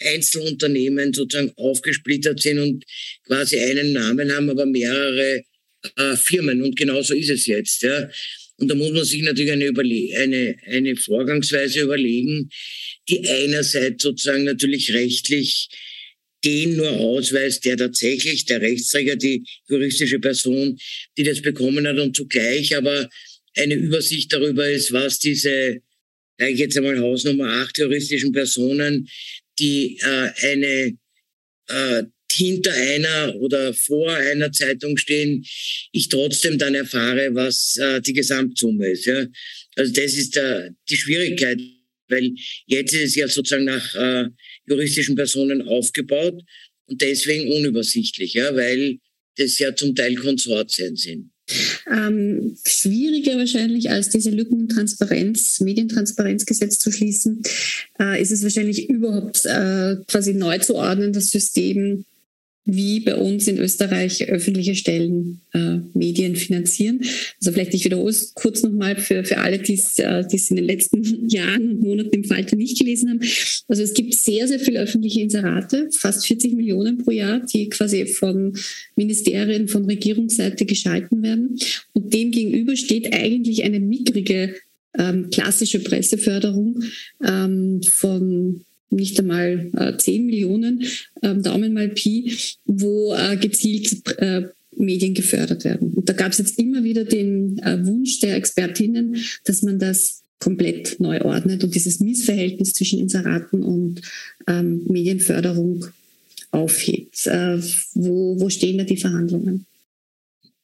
Einzelunternehmen 0.00 1.12
sozusagen 1.12 1.52
aufgesplittert 1.56 2.40
sind 2.40 2.58
und 2.58 2.84
quasi 3.26 3.58
einen 3.58 3.92
Namen 3.92 4.32
haben, 4.32 4.50
aber 4.50 4.66
mehrere 4.66 5.42
äh, 5.96 6.16
Firmen. 6.16 6.62
Und 6.62 6.76
genauso 6.76 7.14
ist 7.14 7.30
es 7.30 7.46
jetzt. 7.46 7.82
Ja. 7.82 8.10
Und 8.56 8.68
da 8.68 8.74
muss 8.74 8.92
man 8.92 9.04
sich 9.04 9.22
natürlich 9.22 9.52
eine, 9.52 9.66
Überle 9.66 10.16
eine, 10.18 10.56
eine 10.66 10.96
Vorgangsweise 10.96 11.80
überlegen, 11.80 12.50
die 13.08 13.26
einerseits 13.28 14.02
sozusagen 14.02 14.44
natürlich 14.44 14.92
rechtlich 14.92 15.68
den 16.44 16.76
nur 16.76 16.90
ausweist, 16.90 17.64
der 17.64 17.76
tatsächlich, 17.76 18.44
der 18.44 18.60
Rechtsträger, 18.60 19.16
die 19.16 19.44
juristische 19.68 20.18
Person, 20.18 20.78
die 21.16 21.22
das 21.22 21.40
bekommen 21.40 21.86
hat 21.86 21.98
und 21.98 22.16
zugleich 22.16 22.76
aber 22.76 23.08
eine 23.56 23.74
Übersicht 23.74 24.32
darüber 24.32 24.68
ist, 24.68 24.92
was 24.92 25.18
diese, 25.18 25.80
ich 26.38 26.58
jetzt 26.58 26.76
einmal 26.76 26.98
Hausnummer 26.98 27.48
acht 27.62 27.78
juristischen 27.78 28.32
Personen, 28.32 29.08
die 29.58 29.98
äh, 30.00 30.30
eine 30.42 30.96
äh, 31.68 32.04
hinter 32.32 32.72
einer 32.72 33.34
oder 33.36 33.74
vor 33.74 34.10
einer 34.10 34.50
Zeitung 34.52 34.96
stehen, 34.96 35.44
ich 35.92 36.08
trotzdem 36.08 36.58
dann 36.58 36.74
erfahre, 36.74 37.34
was 37.34 37.76
äh, 37.76 38.00
die 38.00 38.14
Gesamtsumme 38.14 38.88
ist. 38.90 39.06
Ja? 39.06 39.26
Also 39.76 39.92
das 39.92 40.14
ist 40.14 40.36
der, 40.36 40.74
die 40.88 40.96
Schwierigkeit, 40.96 41.60
weil 42.08 42.32
jetzt 42.66 42.94
ist 42.94 43.10
es 43.10 43.14
ja 43.16 43.28
sozusagen 43.28 43.64
nach 43.64 43.94
äh, 43.94 44.28
juristischen 44.66 45.14
Personen 45.14 45.62
aufgebaut 45.62 46.42
und 46.86 47.00
deswegen 47.00 47.50
unübersichtlich, 47.52 48.34
ja, 48.34 48.54
weil 48.54 48.98
das 49.36 49.58
ja 49.58 49.74
zum 49.74 49.94
Teil 49.94 50.14
Konsortien 50.14 50.96
sind. 50.96 51.31
Ähm, 51.90 52.56
schwieriger 52.64 53.36
wahrscheinlich 53.38 53.90
als 53.90 54.10
diese 54.10 54.30
Lücken 54.30 54.68
Transparenz, 54.68 55.60
Medientransparenzgesetz 55.60 56.78
zu 56.78 56.90
schließen, 56.90 57.42
äh, 58.00 58.20
ist 58.20 58.30
es 58.30 58.42
wahrscheinlich 58.42 58.88
überhaupt 58.88 59.44
äh, 59.44 59.96
quasi 60.06 60.34
neu 60.34 60.58
zu 60.58 60.74
ordnen, 60.74 61.12
das 61.12 61.30
System 61.30 62.04
wie 62.64 63.00
bei 63.00 63.16
uns 63.16 63.48
in 63.48 63.58
Österreich 63.58 64.28
öffentliche 64.28 64.76
Stellen 64.76 65.40
äh, 65.52 65.78
Medien 65.94 66.36
finanzieren. 66.36 67.00
Also 67.40 67.52
vielleicht 67.52 67.74
ich 67.74 67.84
wiederhole 67.84 68.10
es 68.10 68.34
kurz 68.34 68.62
nochmal 68.62 68.96
für, 68.96 69.24
für 69.24 69.38
alle, 69.38 69.58
die 69.58 69.74
äh, 69.96 70.24
es 70.32 70.50
in 70.50 70.56
den 70.56 70.66
letzten 70.66 71.28
Jahren 71.28 71.70
und 71.70 71.80
Monaten 71.80 72.14
im 72.14 72.24
Falter 72.24 72.54
nicht 72.54 72.78
gelesen 72.78 73.10
haben. 73.10 73.20
Also 73.66 73.82
es 73.82 73.94
gibt 73.94 74.14
sehr, 74.14 74.46
sehr 74.46 74.60
viele 74.60 74.80
öffentliche 74.80 75.20
Inserate, 75.20 75.88
fast 75.92 76.26
40 76.26 76.54
Millionen 76.54 76.98
pro 76.98 77.10
Jahr, 77.10 77.40
die 77.40 77.68
quasi 77.68 78.06
von 78.06 78.56
Ministerien, 78.94 79.66
von 79.66 79.84
Regierungsseite 79.84 80.64
geschalten 80.64 81.22
werden. 81.22 81.58
Und 81.94 82.14
dem 82.14 82.30
gegenüber 82.30 82.76
steht 82.76 83.12
eigentlich 83.12 83.64
eine 83.64 83.80
mickrige 83.80 84.54
ähm, 84.98 85.30
klassische 85.30 85.80
Presseförderung 85.80 86.82
ähm, 87.26 87.80
von 87.82 88.64
nicht 88.92 89.18
einmal 89.18 89.70
äh, 89.76 89.96
10 89.96 90.26
Millionen, 90.26 90.84
ähm, 91.22 91.42
Daumen 91.42 91.72
mal 91.72 91.88
Pi, 91.88 92.32
wo 92.64 93.14
äh, 93.14 93.36
gezielt 93.36 94.06
äh, 94.18 94.48
Medien 94.76 95.14
gefördert 95.14 95.64
werden. 95.64 95.92
Und 95.94 96.08
da 96.08 96.12
gab 96.12 96.32
es 96.32 96.38
jetzt 96.38 96.58
immer 96.58 96.84
wieder 96.84 97.04
den 97.04 97.58
äh, 97.58 97.84
Wunsch 97.86 98.20
der 98.20 98.36
Expertinnen, 98.36 99.16
dass 99.44 99.62
man 99.62 99.78
das 99.78 100.22
komplett 100.38 100.98
neu 100.98 101.20
ordnet 101.20 101.62
und 101.62 101.74
dieses 101.74 102.00
Missverhältnis 102.00 102.72
zwischen 102.72 102.98
Inseraten 102.98 103.62
und 103.62 104.00
ähm, 104.48 104.82
Medienförderung 104.88 105.86
aufhebt. 106.50 107.26
Äh, 107.26 107.58
wo, 107.94 108.40
wo 108.40 108.48
stehen 108.48 108.78
da 108.78 108.84
die 108.84 108.96
Verhandlungen? 108.96 109.66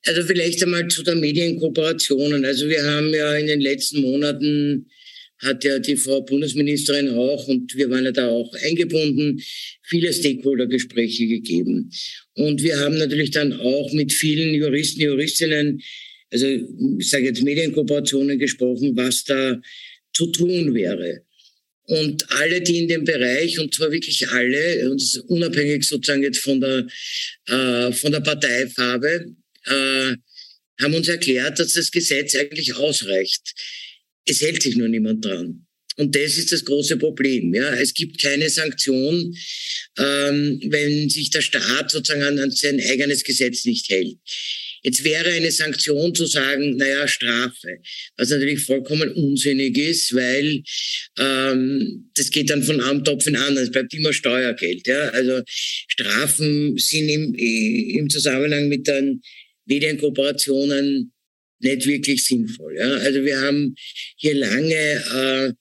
Also 0.04 0.22
vielleicht 0.22 0.62
einmal 0.62 0.88
zu 0.88 1.02
der 1.02 1.16
Medienkooperationen. 1.16 2.44
Also 2.44 2.68
wir 2.68 2.82
haben 2.84 3.10
ja 3.10 3.34
in 3.34 3.46
den 3.46 3.60
letzten 3.60 4.00
Monaten 4.00 4.86
hat 5.40 5.64
ja 5.64 5.78
die 5.78 5.96
Frau 5.96 6.22
Bundesministerin 6.22 7.10
auch, 7.10 7.46
und 7.48 7.74
wir 7.76 7.90
waren 7.90 8.04
ja 8.04 8.12
da 8.12 8.28
auch 8.28 8.52
eingebunden, 8.54 9.40
viele 9.82 10.12
Stakeholder-Gespräche 10.12 11.26
gegeben. 11.26 11.90
Und 12.34 12.62
wir 12.62 12.78
haben 12.78 12.98
natürlich 12.98 13.30
dann 13.30 13.52
auch 13.52 13.92
mit 13.92 14.12
vielen 14.12 14.54
Juristen, 14.54 15.00
Juristinnen, 15.02 15.80
also 16.30 16.46
ich 16.46 17.08
sage 17.08 17.26
jetzt 17.26 17.42
Medienkooperationen 17.42 18.38
gesprochen, 18.38 18.96
was 18.96 19.24
da 19.24 19.60
zu 20.12 20.26
tun 20.26 20.74
wäre. 20.74 21.22
Und 21.84 22.30
alle, 22.32 22.60
die 22.60 22.78
in 22.78 22.88
dem 22.88 23.04
Bereich, 23.04 23.58
und 23.58 23.74
zwar 23.74 23.90
wirklich 23.90 24.28
alle, 24.28 24.90
und 24.90 25.02
unabhängig 25.28 25.84
sozusagen 25.84 26.22
jetzt 26.22 26.40
von 26.40 26.60
der, 26.60 26.86
äh, 27.46 27.92
von 27.92 28.12
der 28.12 28.20
Parteifarbe, 28.20 29.34
äh, 29.64 30.14
haben 30.80 30.94
uns 30.94 31.08
erklärt, 31.08 31.58
dass 31.58 31.72
das 31.72 31.90
Gesetz 31.90 32.34
eigentlich 32.34 32.74
ausreicht. 32.74 33.54
Es 34.28 34.40
hält 34.40 34.62
sich 34.62 34.76
nur 34.76 34.88
niemand 34.88 35.24
dran. 35.24 35.64
Und 35.96 36.14
das 36.14 36.38
ist 36.38 36.52
das 36.52 36.64
große 36.64 36.96
Problem. 36.96 37.52
Ja, 37.52 37.74
es 37.74 37.92
gibt 37.92 38.22
keine 38.22 38.48
Sanktion, 38.48 39.34
ähm, 39.98 40.60
wenn 40.66 41.10
sich 41.10 41.30
der 41.30 41.40
Staat 41.40 41.90
sozusagen 41.90 42.38
an 42.38 42.50
sein 42.52 42.80
eigenes 42.80 43.24
Gesetz 43.24 43.64
nicht 43.64 43.88
hält. 43.88 44.16
Jetzt 44.84 45.02
wäre 45.02 45.30
eine 45.30 45.50
Sanktion 45.50 46.14
zu 46.14 46.26
sagen, 46.26 46.76
naja, 46.76 47.08
Strafe, 47.08 47.80
was 48.16 48.30
natürlich 48.30 48.60
vollkommen 48.60 49.10
unsinnig 49.12 49.76
ist, 49.76 50.14
weil 50.14 50.62
ähm, 51.18 52.10
das 52.14 52.30
geht 52.30 52.50
dann 52.50 52.62
von 52.62 52.80
einem 52.80 53.02
Topf 53.02 53.26
in 53.26 53.34
anderen, 53.34 53.66
es 53.66 53.72
bleibt 53.72 53.92
immer 53.92 54.12
Steuergeld. 54.12 54.86
Ja? 54.86 55.08
Also 55.08 55.42
Strafen 55.46 56.78
sind 56.78 57.08
im, 57.08 57.34
im 57.34 58.08
Zusammenhang 58.08 58.68
mit 58.68 58.86
den 58.86 59.20
Medienkooperationen 59.66 61.12
nicht 61.60 61.86
wirklich 61.86 62.24
sinnvoll. 62.24 62.76
Ja? 62.76 62.96
Also 62.98 63.24
wir 63.24 63.40
haben 63.40 63.74
hier 64.16 64.34
lange 64.34 64.74
äh, 64.74 65.52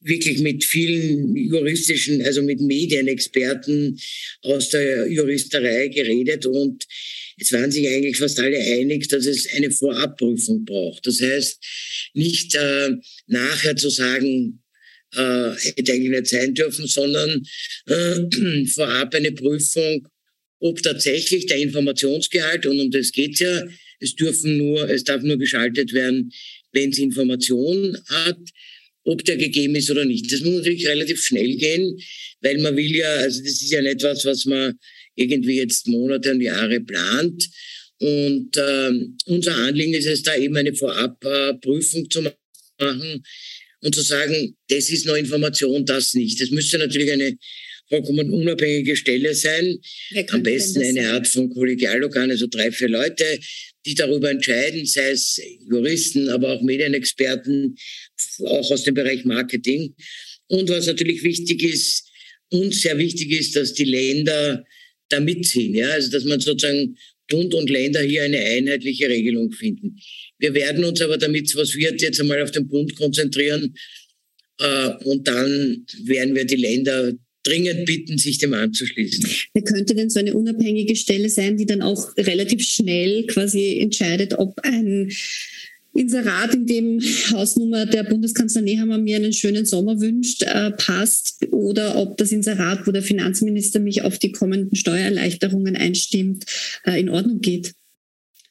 wirklich 0.00 0.38
mit 0.38 0.64
vielen 0.64 1.34
juristischen, 1.36 2.22
also 2.22 2.42
mit 2.42 2.60
Medienexperten 2.60 3.98
aus 4.42 4.70
der 4.70 5.10
Juristerei 5.10 5.88
geredet 5.88 6.46
und 6.46 6.84
es 7.38 7.52
waren 7.52 7.70
sich 7.70 7.86
eigentlich 7.88 8.16
fast 8.16 8.38
alle 8.40 8.58
einig, 8.58 9.08
dass 9.08 9.26
es 9.26 9.52
eine 9.52 9.70
Vorabprüfung 9.70 10.64
braucht. 10.64 11.06
Das 11.06 11.20
heißt, 11.20 11.58
nicht 12.14 12.54
äh, 12.54 12.92
nachher 13.26 13.76
zu 13.76 13.90
sagen, 13.90 14.62
äh, 15.14 15.50
hätte 15.76 15.92
eigentlich 15.92 16.10
nicht 16.10 16.28
sein 16.28 16.54
dürfen, 16.54 16.86
sondern 16.86 17.42
äh, 17.86 18.66
vorab 18.74 19.14
eine 19.14 19.32
Prüfung, 19.32 20.08
ob 20.60 20.82
tatsächlich 20.82 21.46
der 21.46 21.58
Informationsgehalt, 21.58 22.64
und 22.66 22.80
um 22.80 22.90
das 22.90 23.12
geht 23.12 23.38
ja, 23.38 23.66
es 24.00 24.14
dürfen 24.14 24.58
nur, 24.58 24.88
es 24.88 25.04
darf 25.04 25.22
nur 25.22 25.38
geschaltet 25.38 25.92
werden, 25.92 26.32
wenn 26.72 26.90
es 26.90 26.98
Information 26.98 27.96
hat, 28.08 28.38
ob 29.04 29.24
der 29.24 29.36
gegeben 29.36 29.76
ist 29.76 29.90
oder 29.90 30.04
nicht. 30.04 30.30
Das 30.32 30.40
muss 30.40 30.56
natürlich 30.56 30.86
relativ 30.86 31.24
schnell 31.24 31.56
gehen, 31.56 31.98
weil 32.40 32.58
man 32.58 32.76
will 32.76 32.94
ja, 32.94 33.08
also 33.08 33.40
das 33.40 33.62
ist 33.62 33.70
ja 33.70 33.80
nicht 33.80 34.02
etwas, 34.02 34.24
was 34.24 34.44
man 34.44 34.74
irgendwie 35.14 35.56
jetzt 35.56 35.86
Monate 35.86 36.32
und 36.32 36.40
Jahre 36.40 36.80
plant. 36.80 37.48
Und 37.98 38.56
äh, 38.56 38.90
unser 39.26 39.56
Anliegen 39.56 39.94
ist 39.94 40.06
es, 40.06 40.22
da 40.22 40.36
eben 40.36 40.56
eine 40.56 40.74
Vorabprüfung 40.74 42.10
zu 42.10 42.22
machen 42.22 43.24
und 43.80 43.94
zu 43.94 44.02
sagen, 44.02 44.56
das 44.68 44.90
ist 44.90 45.06
noch 45.06 45.16
Information, 45.16 45.86
das 45.86 46.12
nicht. 46.14 46.40
Das 46.40 46.50
müsste 46.50 46.78
natürlich 46.78 47.10
eine 47.10 47.36
vollkommen 47.88 48.30
unabhängige 48.30 48.96
Stelle 48.96 49.34
sein. 49.34 49.78
Am 50.28 50.42
besten 50.42 50.82
eine 50.82 51.10
Art 51.10 51.26
von 51.26 51.50
Kollegialorgan, 51.50 52.30
also 52.30 52.46
drei, 52.46 52.70
vier 52.72 52.88
Leute, 52.88 53.24
die 53.84 53.94
darüber 53.94 54.30
entscheiden, 54.30 54.84
sei 54.86 55.10
es 55.10 55.40
Juristen, 55.70 56.28
aber 56.28 56.52
auch 56.52 56.62
Medienexperten, 56.62 57.76
auch 58.44 58.70
aus 58.70 58.84
dem 58.84 58.94
Bereich 58.94 59.24
Marketing. 59.24 59.94
Und 60.48 60.68
was 60.68 60.86
natürlich 60.86 61.22
wichtig 61.22 61.62
ist, 61.62 62.08
uns 62.50 62.82
sehr 62.82 62.98
wichtig 62.98 63.30
ist, 63.32 63.56
dass 63.56 63.74
die 63.74 63.84
Länder 63.84 64.64
da 65.08 65.20
mitziehen. 65.20 65.74
Ja? 65.74 65.90
Also 65.90 66.10
dass 66.10 66.24
man 66.24 66.40
sozusagen 66.40 66.96
Bund 67.28 67.54
und 67.54 67.70
Länder 67.70 68.02
hier 68.02 68.22
eine 68.22 68.38
einheitliche 68.38 69.08
Regelung 69.08 69.52
finden. 69.52 69.98
Wir 70.38 70.54
werden 70.54 70.84
uns 70.84 71.00
aber 71.00 71.18
damit, 71.18 71.54
was 71.56 71.74
wird, 71.74 72.00
jetzt 72.00 72.20
einmal 72.20 72.42
auf 72.42 72.50
den 72.50 72.68
Bund 72.68 72.94
konzentrieren. 72.96 73.74
Äh, 74.60 74.90
und 75.04 75.26
dann 75.26 75.84
werden 76.04 76.34
wir 76.34 76.44
die 76.44 76.56
Länder 76.56 77.12
dringend 77.46 77.86
bitten, 77.86 78.18
sich 78.18 78.38
dem 78.38 78.54
anzuschließen. 78.54 79.26
Wer 79.54 79.62
könnte 79.62 79.94
denn 79.94 80.10
so 80.10 80.18
eine 80.18 80.34
unabhängige 80.34 80.96
Stelle 80.96 81.28
sein, 81.28 81.56
die 81.56 81.66
dann 81.66 81.82
auch 81.82 82.16
relativ 82.16 82.62
schnell 82.62 83.26
quasi 83.26 83.78
entscheidet, 83.80 84.38
ob 84.38 84.58
ein 84.62 85.10
Inserat, 85.96 86.54
in 86.54 86.66
dem 86.66 87.00
Hausnummer 87.32 87.86
der 87.86 88.04
Bundeskanzler 88.04 88.60
Nehammer 88.60 88.98
mir 88.98 89.16
einen 89.16 89.32
schönen 89.32 89.64
Sommer 89.64 90.00
wünscht, 90.00 90.42
äh, 90.42 90.70
passt 90.72 91.46
oder 91.50 91.96
ob 91.96 92.18
das 92.18 92.32
Inserat, 92.32 92.86
wo 92.86 92.92
der 92.92 93.02
Finanzminister 93.02 93.80
mich 93.80 94.02
auf 94.02 94.18
die 94.18 94.32
kommenden 94.32 94.76
Steuererleichterungen 94.76 95.76
einstimmt, 95.76 96.44
äh, 96.84 97.00
in 97.00 97.08
Ordnung 97.08 97.40
geht. 97.40 97.72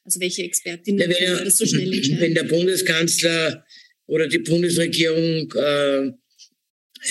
Also 0.04 0.20
welche 0.20 0.44
Expertin 0.44 0.98
ja, 0.98 1.08
wenn, 1.08 1.46
das 1.46 1.58
so 1.58 1.66
schnell 1.66 1.92
entscheiden? 1.94 2.20
Wenn 2.20 2.34
der 2.36 2.44
Bundeskanzler 2.44 3.66
oder 4.08 4.28
die 4.28 4.40
Bundesregierung 4.40 5.52
äh, 5.54 6.12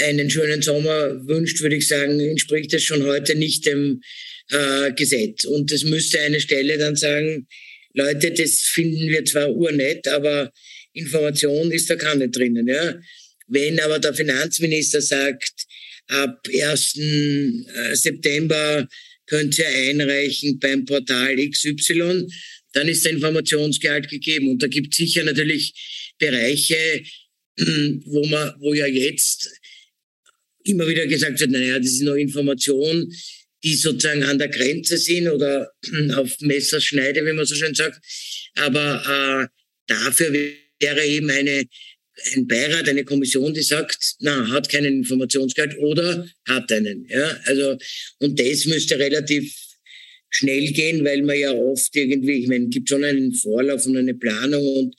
einen 0.02 0.30
schönen 0.30 0.62
Sommer 0.62 1.26
wünscht, 1.26 1.60
würde 1.60 1.76
ich 1.76 1.88
sagen, 1.88 2.20
entspricht 2.20 2.72
das 2.72 2.82
schon 2.82 3.04
heute 3.04 3.34
nicht 3.34 3.66
dem 3.66 4.00
äh, 4.50 4.92
Gesetz. 4.92 5.44
Und 5.44 5.70
es 5.72 5.84
müsste 5.84 6.20
eine 6.20 6.40
Stelle 6.40 6.78
dann 6.78 6.96
sagen, 6.96 7.46
Leute, 7.94 8.32
das 8.32 8.60
finden 8.60 9.08
wir 9.08 9.24
zwar 9.24 9.54
urnett, 9.54 10.08
aber 10.08 10.52
Information 10.92 11.70
ist 11.70 11.90
da 11.90 11.96
keine 11.96 12.28
drinnen. 12.28 12.66
Ja. 12.66 12.98
Wenn 13.46 13.78
aber 13.80 13.98
der 13.98 14.14
Finanzminister 14.14 15.00
sagt, 15.00 15.52
ab 16.08 16.40
1. 16.52 16.96
Äh, 16.96 17.94
September 17.94 18.88
könnt 19.26 19.58
ihr 19.58 19.68
einreichen 19.68 20.58
beim 20.58 20.84
Portal 20.84 21.36
XY, 21.36 22.26
dann 22.72 22.88
ist 22.88 23.04
der 23.04 23.12
Informationsgehalt 23.12 24.08
gegeben. 24.08 24.50
Und 24.50 24.62
da 24.62 24.66
gibt 24.66 24.92
es 24.92 24.98
sicher 24.98 25.24
natürlich 25.24 25.72
Bereiche, 26.18 27.02
wo 27.56 28.26
man, 28.26 28.54
wo 28.58 28.74
ja 28.74 28.86
jetzt 28.86 29.48
immer 30.64 30.88
wieder 30.88 31.06
gesagt 31.06 31.40
wird, 31.40 31.50
naja, 31.50 31.78
das 31.78 31.88
ist 31.88 32.02
nur 32.02 32.16
Information, 32.16 33.12
die 33.62 33.75
sozusagen 33.75 34.23
an 34.25 34.38
der 34.38 34.49
Grenze 34.49 34.99
sind 34.99 35.28
oder 35.28 35.71
auf 36.16 36.40
Messerschneide, 36.40 37.25
wie 37.25 37.33
man 37.33 37.47
so 37.47 37.54
schön 37.54 37.75
sagt. 37.75 37.99
Aber 38.56 39.02
äh, 39.06 39.47
dafür 39.87 40.33
wäre 40.33 41.06
eben 41.06 41.30
eine, 41.30 41.64
ein 42.35 42.47
Beirat, 42.47 42.88
eine 42.88 43.04
Kommission, 43.04 43.54
die 43.54 43.62
sagt, 43.62 44.16
na, 44.21 44.49
hat 44.50 44.68
keinen 44.68 44.99
Informationsgehalt 44.99 45.78
oder 45.78 46.28
hat 46.47 46.71
einen. 46.73 47.06
Ja? 47.09 47.40
Also, 47.44 47.78
und 48.18 48.38
das 48.38 48.66
müsste 48.66 48.99
relativ 48.99 49.54
schnell 50.30 50.73
gehen, 50.73 51.04
weil 51.04 51.23
man 51.23 51.38
ja 51.38 51.52
oft 51.52 51.94
irgendwie, 51.94 52.42
ich 52.42 52.49
meine, 52.49 52.68
gibt 52.68 52.88
schon 52.88 53.04
einen 53.04 53.35
Vorlauf 53.35 53.87
und 53.87 53.97
eine 53.97 54.14
Planung 54.14 54.66
und 54.76 54.94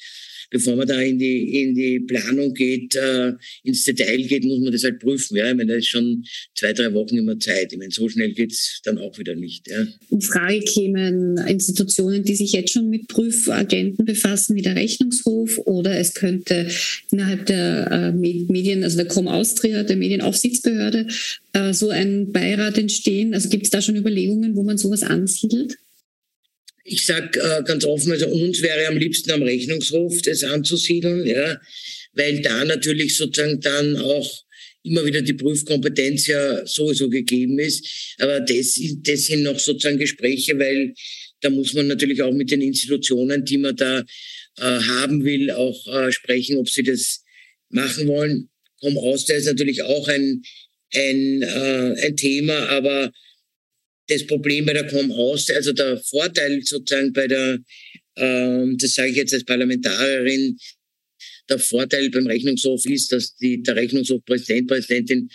bevor 0.56 0.78
man 0.78 0.88
da 0.88 1.02
in 1.02 1.20
die, 1.20 1.64
in 1.64 1.76
die 1.76 2.00
Planung 2.00 2.54
geht, 2.54 2.96
äh, 2.96 3.34
ins 3.64 3.84
Detail 3.84 4.24
geht, 4.24 4.46
muss 4.46 4.60
man 4.60 4.72
das 4.72 4.86
halt 4.86 5.00
prüfen. 5.00 5.36
Ja? 5.36 5.50
Ich 5.50 5.56
meine, 5.56 5.74
da 5.74 5.78
ist 5.78 5.90
schon 5.90 6.24
zwei, 6.56 6.72
drei 6.72 6.94
Wochen 6.94 7.18
immer 7.18 7.38
Zeit. 7.38 7.74
Ich 7.74 7.78
meine, 7.78 7.92
so 7.92 8.08
schnell 8.08 8.32
geht's 8.32 8.80
dann 8.86 8.98
auch 8.98 9.18
wieder 9.20 9.36
nicht. 9.36 9.68
Ja? 9.68 9.86
In 10.10 10.22
Frage 10.22 10.62
kämen 10.62 11.38
Institutionen, 11.40 12.24
die 12.24 12.36
sich 12.36 12.54
jetzt 12.54 12.72
schon 12.72 12.90
mit 12.90 13.10
Prüfagenten 13.10 14.06
befassen, 14.06 14.56
wie 14.56 14.62
der 14.62 14.78
Rechnungshof 14.78 15.58
oder 15.66 16.00
es 16.00 16.14
könnte 16.14 16.68
innerhalb 17.12 17.46
der 17.48 17.92
äh, 17.92 18.12
Medien, 18.14 18.86
also 18.86 18.96
der 18.96 19.08
Com 19.08 19.28
Austria, 19.28 19.84
der 19.84 19.98
Medienaufsichtsbehörde, 19.98 21.08
äh, 21.52 21.74
so 21.74 21.90
ein 21.90 22.32
Beirat 22.32 22.78
entstehen. 22.78 23.34
Also 23.34 23.50
gibt 23.50 23.66
es 23.66 23.72
da 23.72 23.82
schon 23.82 23.98
Überlegungen, 23.98 24.56
wo 24.56 24.64
man 24.64 24.78
sowas 24.78 25.04
ansiedelt? 25.04 25.78
Ich 26.86 27.04
sage 27.04 27.40
äh, 27.40 27.64
ganz 27.64 27.84
offen, 27.84 28.12
also 28.12 28.28
uns 28.28 28.62
wäre 28.62 28.88
am 28.88 28.98
liebsten 28.98 29.32
am 29.32 29.42
Rechnungshof 29.42 30.22
das 30.22 30.44
anzusiedeln, 30.44 31.26
ja, 31.26 31.60
weil 32.14 32.42
da 32.42 32.64
natürlich 32.64 33.18
sozusagen 33.18 33.60
dann 33.60 33.98
auch 33.98 34.46
immer 34.84 35.04
wieder 35.04 35.24
die 35.24 35.34
Prüfkompetenz 35.34 36.28
ja 36.28 36.66
sowieso 36.68 37.10
gegeben 37.10 37.58
ist. 37.58 38.16
Aber 38.20 38.40
das, 38.40 38.80
das 39.02 39.26
sind 39.26 39.42
noch 39.42 39.60
sozusagen 39.60 39.98
Gespräche, 39.98 40.58
weil 40.60 40.94
da 41.42 41.50
muss 41.50 41.74
man 41.74 41.88
natürlich 41.88 42.22
auch 42.22 42.32
mit 42.32 42.52
den 42.52 42.62
Institutionen, 42.62 43.44
die 43.44 43.58
man 43.58 43.76
da 43.76 44.00
äh, 44.00 44.62
haben 44.62 45.26
will, 45.26 45.50
auch 45.50 45.88
äh, 45.88 46.12
sprechen, 46.12 46.58
ob 46.58 46.70
sie 46.70 46.84
das 46.84 47.24
machen 47.70 48.08
wollen. 48.08 48.50
Komm 48.80 48.98
aus, 49.00 49.26
der 49.26 49.38
ist 49.38 49.48
natürlich 49.48 49.82
auch 49.82 50.08
ein, 50.08 50.44
ein, 50.94 51.42
äh, 51.42 52.06
ein 52.06 52.16
Thema, 52.16 52.70
aber 52.70 53.12
das 54.08 54.26
Problem 54.28 54.66
bei 54.66 54.74
der 54.74 54.88
Com-Aus, 54.88 55.50
also 55.50 55.74
der 55.74 55.98
Vorteil 55.98 56.62
sozusagen 56.64 57.12
bei 57.14 57.28
der, 57.28 57.60
ähm, 58.18 58.78
das 58.78 58.94
sage 58.94 59.12
ich 59.12 59.18
jetzt 59.18 59.34
als 59.34 59.44
Parlamentarierin, 59.44 60.58
der 61.50 61.60
Vorteil 61.60 62.10
beim 62.10 62.28
Rechnungshof 62.28 62.86
ist, 62.86 63.12
dass 63.12 63.36
die, 63.36 63.62
der 63.62 63.76
Rechnungshof 63.76 64.24
Präsident, 64.26 64.68
Präsidentin 64.68 65.30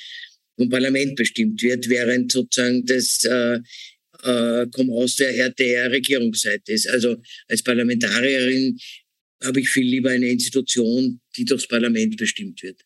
vom 0.57 0.69
Parlament 0.69 1.17
bestimmt 1.17 1.63
wird, 1.63 1.89
während 1.89 2.33
sozusagen 2.33 2.85
das 2.85 3.25
äh, 3.25 3.59
äh, 4.23 4.67
Com-Aus 4.71 5.17
der 5.17 5.37
RTR-Regierungsseite 5.37 6.73
ist. 6.73 6.89
Also 6.89 7.17
als 7.49 7.63
Parlamentarierin 7.63 8.79
habe 9.43 9.61
ich 9.61 9.69
viel 9.69 9.87
lieber 9.87 10.11
eine 10.11 10.29
Institution, 10.29 11.21
die 11.37 11.45
durchs 11.45 11.67
Parlament 11.67 12.17
bestimmt 12.17 12.63
wird. 12.63 12.81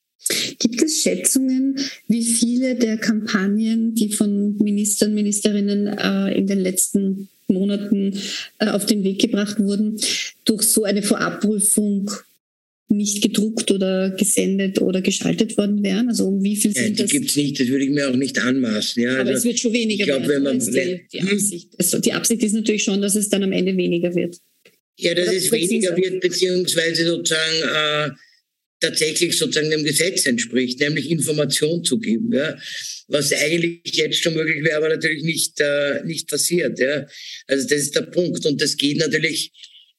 Gibt 0.58 0.82
es 0.82 1.02
Schätzungen, 1.02 1.78
wie 2.08 2.24
viele 2.24 2.76
der 2.76 2.96
Kampagnen, 2.96 3.94
die 3.94 4.10
von 4.10 4.56
Ministern, 4.56 5.14
Ministerinnen 5.14 5.86
äh, 5.86 6.34
in 6.34 6.46
den 6.46 6.60
letzten 6.60 7.28
Monaten 7.48 8.18
äh, 8.58 8.68
auf 8.68 8.86
den 8.86 9.04
Weg 9.04 9.20
gebracht 9.20 9.58
wurden, 9.58 10.00
durch 10.44 10.62
so 10.62 10.84
eine 10.84 11.02
Vorabprüfung 11.02 12.10
nicht 12.88 13.22
gedruckt 13.22 13.70
oder 13.70 14.10
gesendet 14.10 14.80
oder 14.80 15.00
geschaltet 15.02 15.56
worden 15.56 15.82
wären? 15.82 16.08
Also 16.08 16.42
wie 16.42 16.56
viel 16.56 16.72
sind 16.72 16.98
ja, 16.98 17.04
die 17.04 17.12
gibt 17.12 17.30
es 17.30 17.36
nicht, 17.36 17.58
das 17.60 17.68
würde 17.68 17.84
ich 17.84 17.90
mir 17.90 18.08
auch 18.08 18.16
nicht 18.16 18.38
anmaßen. 18.38 19.02
Ja, 19.02 19.20
aber 19.20 19.30
also, 19.30 19.32
es 19.32 19.44
wird 19.44 19.58
schon 19.58 19.72
weniger 19.72 20.04
glaub, 20.04 20.26
werden. 20.26 20.44
Wenn 20.44 20.58
man, 20.58 20.58
die, 20.58 21.00
die? 21.12 21.20
Absicht. 21.20 21.68
Also 21.78 21.98
die 21.98 22.12
Absicht 22.12 22.42
ist 22.42 22.52
natürlich 22.52 22.84
schon, 22.84 23.00
dass 23.02 23.14
es 23.14 23.28
dann 23.28 23.42
am 23.42 23.52
Ende 23.52 23.76
weniger 23.76 24.14
wird. 24.14 24.38
Ja, 24.98 25.14
dass 25.14 25.32
es 25.34 25.50
weniger 25.50 25.96
wird, 25.96 26.20
beziehungsweise 26.20 27.04
sozusagen 27.04 27.62
äh, 27.62 28.10
tatsächlich 28.84 29.36
sozusagen 29.36 29.70
dem 29.70 29.84
Gesetz 29.84 30.26
entspricht, 30.26 30.80
nämlich 30.80 31.10
Information 31.10 31.82
zu 31.84 31.98
geben, 31.98 32.32
ja, 32.32 32.56
was 33.08 33.32
eigentlich 33.32 33.80
jetzt 33.94 34.22
schon 34.22 34.34
möglich 34.34 34.62
wäre, 34.62 34.76
aber 34.76 34.90
natürlich 34.90 35.22
nicht, 35.22 35.60
äh, 35.60 36.04
nicht 36.04 36.28
passiert. 36.28 36.78
Ja. 36.78 37.06
Also 37.46 37.66
das 37.68 37.82
ist 37.82 37.94
der 37.94 38.02
Punkt 38.02 38.44
und 38.44 38.60
das 38.60 38.76
geht 38.76 38.98
natürlich, 38.98 39.52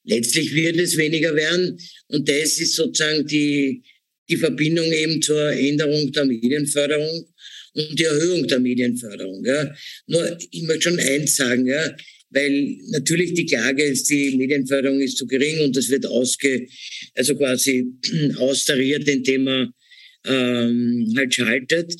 letztlich 0.04 0.54
wird 0.54 0.78
es 0.78 0.98
weniger 0.98 1.36
werden 1.36 1.80
und 2.08 2.30
das 2.30 2.60
ist 2.60 2.76
sozusagen 2.76 3.26
die, 3.26 3.84
die 4.30 4.38
Verbindung 4.38 4.92
eben 4.92 5.22
zur 5.22 5.52
Änderung 5.52 6.12
der 6.12 6.26
Medienförderung 6.26 7.28
und 7.74 8.00
die 8.00 8.04
Erhöhung 8.04 8.48
der 8.48 8.60
Medienförderung. 8.60 9.44
Ja. 9.46 9.76
Nur, 10.08 10.38
ich 10.52 10.62
möchte 10.64 10.84
schon 10.84 11.00
eins 11.00 11.36
sagen, 11.36 11.66
ja, 11.66 11.96
weil 12.30 12.78
natürlich 12.90 13.34
die 13.34 13.46
Klage 13.46 13.84
ist, 13.84 14.10
die 14.10 14.36
Medienförderung 14.38 15.00
ist 15.00 15.18
zu 15.18 15.28
gering 15.28 15.62
und 15.62 15.76
das 15.76 15.90
wird 15.90 16.06
ausge, 16.06 16.68
also 17.14 17.36
quasi 17.36 17.86
austariert, 18.38 19.08
indem 19.08 19.44
man 19.46 19.72
ähm, 20.26 21.14
halt 21.16 21.34
schaltet. 21.34 21.94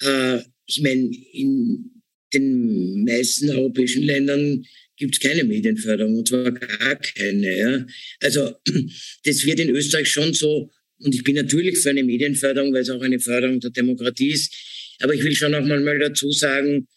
Äh, 0.00 0.38
ich 0.66 0.80
meine, 0.82 1.10
in 1.32 2.02
den 2.32 3.04
meisten 3.04 3.50
europäischen 3.50 4.02
Ländern 4.02 4.64
gibt 4.96 5.14
es 5.14 5.20
keine 5.20 5.44
Medienförderung, 5.44 6.18
und 6.18 6.28
zwar 6.28 6.50
gar 6.50 6.96
keine. 6.96 7.56
Ja. 7.56 7.86
Also 8.20 8.54
das 9.24 9.44
wird 9.44 9.60
in 9.60 9.70
Österreich 9.70 10.08
schon 10.08 10.34
so, 10.34 10.70
und 10.98 11.14
ich 11.14 11.22
bin 11.22 11.34
natürlich 11.34 11.78
für 11.78 11.90
eine 11.90 12.02
Medienförderung, 12.02 12.72
weil 12.72 12.82
es 12.82 12.90
auch 12.90 13.02
eine 13.02 13.20
Förderung 13.20 13.60
der 13.60 13.70
Demokratie 13.70 14.30
ist, 14.30 14.54
aber 15.00 15.14
ich 15.14 15.22
will 15.22 15.34
schon 15.34 15.54
auch 15.54 15.64
mal 15.64 15.98
dazu 15.98 16.32
sagen, 16.32 16.88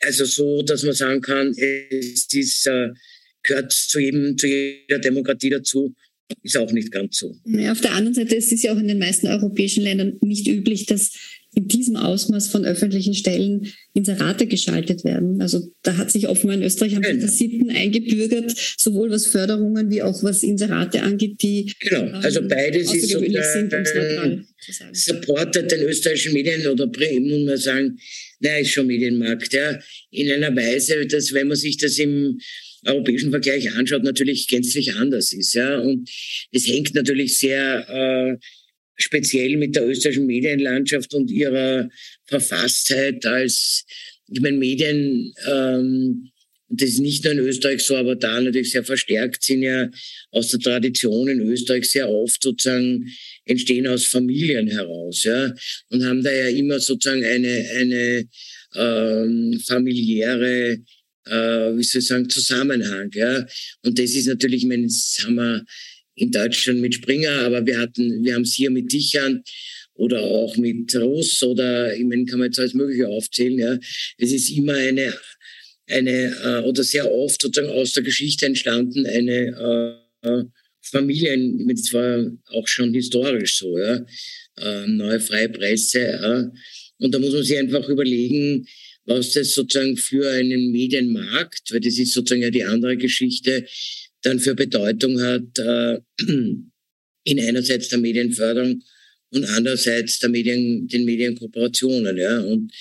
also 0.00 0.24
so, 0.24 0.62
dass 0.62 0.82
man 0.84 0.94
sagen 0.94 1.20
kann, 1.20 1.48
es 1.50 2.26
ist, 2.32 2.66
äh, 2.66 2.88
gehört 3.42 3.72
zu, 3.72 3.98
jedem, 3.98 4.36
zu 4.38 4.46
jeder 4.46 4.98
Demokratie 4.98 5.50
dazu, 5.50 5.94
ist 6.42 6.56
auch 6.56 6.70
nicht 6.72 6.92
ganz 6.92 7.18
so. 7.18 7.34
Auf 7.70 7.80
der 7.80 7.92
anderen 7.92 8.14
Seite 8.14 8.36
ist 8.36 8.52
es 8.52 8.62
ja 8.62 8.72
auch 8.72 8.78
in 8.78 8.88
den 8.88 8.98
meisten 8.98 9.28
europäischen 9.28 9.82
Ländern 9.82 10.18
nicht 10.20 10.46
üblich, 10.46 10.86
dass 10.86 11.12
in 11.54 11.66
diesem 11.66 11.96
Ausmaß 11.96 12.48
von 12.48 12.64
öffentlichen 12.64 13.14
Stellen 13.14 13.72
Inserate 13.94 14.46
geschaltet 14.46 15.04
werden. 15.04 15.40
Also 15.40 15.72
da 15.82 15.96
hat 15.96 16.10
sich 16.10 16.28
offenbar 16.28 16.56
in 16.56 16.62
Österreich 16.62 16.94
haben 16.94 17.20
ja. 17.20 17.26
Sitten 17.26 17.70
eingebürgert, 17.70 18.54
sowohl 18.76 19.10
was 19.10 19.26
Förderungen 19.26 19.90
wie 19.90 20.02
auch 20.02 20.22
was 20.22 20.42
Inserate 20.42 21.02
angeht, 21.02 21.42
die 21.42 21.72
genau. 21.80 22.18
Also 22.18 22.40
ähm, 22.40 22.48
beides 22.48 22.94
ist 22.94 23.08
so, 23.08 23.18
sind, 23.18 23.72
um 23.72 23.80
äh, 23.80 24.38
supportet 24.92 25.72
den 25.72 25.82
österreichischen 25.82 26.34
Medien 26.34 26.66
oder 26.66 26.86
muss 26.86 27.44
man 27.44 27.56
sagen, 27.56 27.98
naja, 28.40 28.58
ist 28.58 28.70
schon 28.70 28.86
Medienmarkt, 28.86 29.52
ja, 29.52 29.78
in 30.10 30.30
einer 30.30 30.54
Weise, 30.54 31.06
dass 31.06 31.32
wenn 31.32 31.48
man 31.48 31.56
sich 31.56 31.76
das 31.76 31.98
im 31.98 32.38
europäischen 32.86 33.30
Vergleich 33.30 33.72
anschaut, 33.72 34.04
natürlich 34.04 34.46
gänzlich 34.46 34.94
anders 34.94 35.32
ist, 35.32 35.54
ja. 35.54 35.78
Und 35.80 36.08
es 36.52 36.68
hängt 36.68 36.94
natürlich 36.94 37.38
sehr 37.38 37.88
äh, 37.88 38.36
speziell 38.98 39.56
mit 39.56 39.76
der 39.76 39.88
österreichischen 39.88 40.26
Medienlandschaft 40.26 41.14
und 41.14 41.30
ihrer 41.30 41.88
Verfasstheit 42.26 43.24
als, 43.24 43.84
ich 44.28 44.40
meine, 44.40 44.58
Medien, 44.58 45.32
ähm, 45.46 46.30
das 46.70 46.90
ist 46.90 46.98
nicht 46.98 47.24
nur 47.24 47.32
in 47.32 47.38
Österreich 47.38 47.80
so, 47.82 47.96
aber 47.96 48.14
da 48.14 48.40
natürlich 48.40 48.72
sehr 48.72 48.84
verstärkt 48.84 49.42
sind 49.42 49.62
ja 49.62 49.88
aus 50.32 50.48
der 50.48 50.60
Tradition 50.60 51.28
in 51.28 51.40
Österreich 51.40 51.88
sehr 51.88 52.10
oft 52.10 52.42
sozusagen 52.42 53.06
entstehen 53.46 53.86
aus 53.86 54.04
Familien 54.04 54.68
heraus, 54.68 55.24
ja, 55.24 55.54
und 55.88 56.04
haben 56.04 56.22
da 56.22 56.30
ja 56.30 56.48
immer 56.48 56.78
sozusagen 56.78 57.24
eine, 57.24 57.66
eine 57.76 58.28
ähm, 58.74 59.60
familiäre, 59.66 60.78
äh, 61.24 61.76
wie 61.76 61.82
soll 61.82 62.00
ich 62.00 62.06
sagen, 62.06 62.28
Zusammenhang, 62.28 63.10
ja. 63.14 63.46
Und 63.82 63.98
das 63.98 64.10
ist 64.14 64.26
natürlich, 64.26 64.62
ich 64.62 64.68
meine, 64.68 64.84
das 64.84 65.18
haben 65.24 65.36
wir 65.36 65.64
in 66.18 66.30
Deutschland 66.30 66.80
mit 66.80 66.94
Springer, 66.94 67.42
aber 67.42 67.64
wir 67.66 67.78
hatten, 67.78 68.24
wir 68.24 68.34
haben 68.34 68.42
es 68.42 68.54
hier 68.54 68.70
mit 68.70 68.92
Dichern 68.92 69.42
oder 69.94 70.20
auch 70.20 70.56
mit 70.56 70.94
Russ 70.96 71.42
oder, 71.42 71.94
ich 71.94 72.04
meine, 72.04 72.24
kann 72.24 72.38
man 72.38 72.48
jetzt 72.48 72.58
alles 72.58 72.74
Mögliche 72.74 73.08
aufzählen, 73.08 73.58
ja. 73.58 73.78
Es 74.16 74.32
ist 74.32 74.50
immer 74.50 74.74
eine, 74.74 75.12
eine, 75.88 76.36
äh, 76.44 76.68
oder 76.68 76.84
sehr 76.84 77.10
oft 77.10 77.42
sozusagen 77.42 77.72
aus 77.72 77.92
der 77.92 78.02
Geschichte 78.02 78.46
entstanden, 78.46 79.06
eine, 79.06 79.98
äh, 80.22 80.44
Familien, 80.90 81.68
das 81.68 81.92
war 81.92 82.30
auch 82.46 82.66
schon 82.66 82.94
historisch 82.94 83.58
so, 83.58 83.78
ja, 83.78 84.04
äh, 84.58 84.86
neue 84.86 85.20
freie 85.20 85.48
Presse. 85.48 86.00
Ja. 86.00 86.52
Und 86.98 87.14
da 87.14 87.18
muss 87.18 87.32
man 87.32 87.42
sich 87.42 87.58
einfach 87.58 87.88
überlegen, 87.88 88.66
was 89.04 89.32
das 89.32 89.54
sozusagen 89.54 89.96
für 89.96 90.30
einen 90.30 90.70
Medienmarkt, 90.70 91.72
weil 91.72 91.80
das 91.80 91.98
ist 91.98 92.12
sozusagen 92.12 92.42
ja 92.42 92.50
die 92.50 92.64
andere 92.64 92.96
Geschichte, 92.96 93.66
dann 94.22 94.40
für 94.40 94.54
Bedeutung 94.54 95.20
hat, 95.20 95.58
äh, 95.58 96.00
in 97.24 97.40
einerseits 97.40 97.88
der 97.88 97.98
Medienförderung 97.98 98.82
und 99.30 99.44
andererseits 99.44 100.18
der 100.18 100.30
Medien, 100.30 100.88
den 100.88 101.04
Medienkooperationen. 101.04 102.16
Ja. 102.16 102.40
Und 102.40 102.72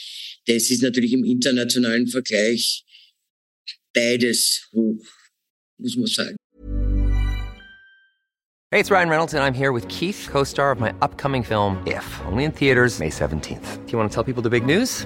das 0.46 0.70
ist 0.70 0.82
natürlich 0.82 1.14
im 1.14 1.26
internationalen 1.26 2.08
Vergleich 2.08 2.84
beides 3.94 4.68
hoch, 4.74 5.04
muss 5.78 5.98
man 5.98 6.08
sagen. 6.08 6.36
Hey, 8.72 8.82
it's 8.82 8.92
Ryan 8.92 9.08
Reynolds 9.10 9.34
and 9.34 9.42
I'm 9.42 9.54
here 9.54 9.72
with 9.72 9.88
Keith, 9.88 10.28
co-star 10.30 10.72
of 10.72 10.80
my 10.80 10.94
upcoming 11.02 11.42
film 11.42 11.82
If, 11.88 12.04
only 12.26 12.44
in 12.44 12.52
theaters 12.52 13.00
May 13.00 13.10
17th. 13.10 13.86
Do 13.86 13.92
you 13.94 13.98
want 13.98 14.12
to 14.12 14.14
tell 14.14 14.26
people 14.26 14.44
the 14.44 14.50
big 14.50 14.66
news? 14.66 15.06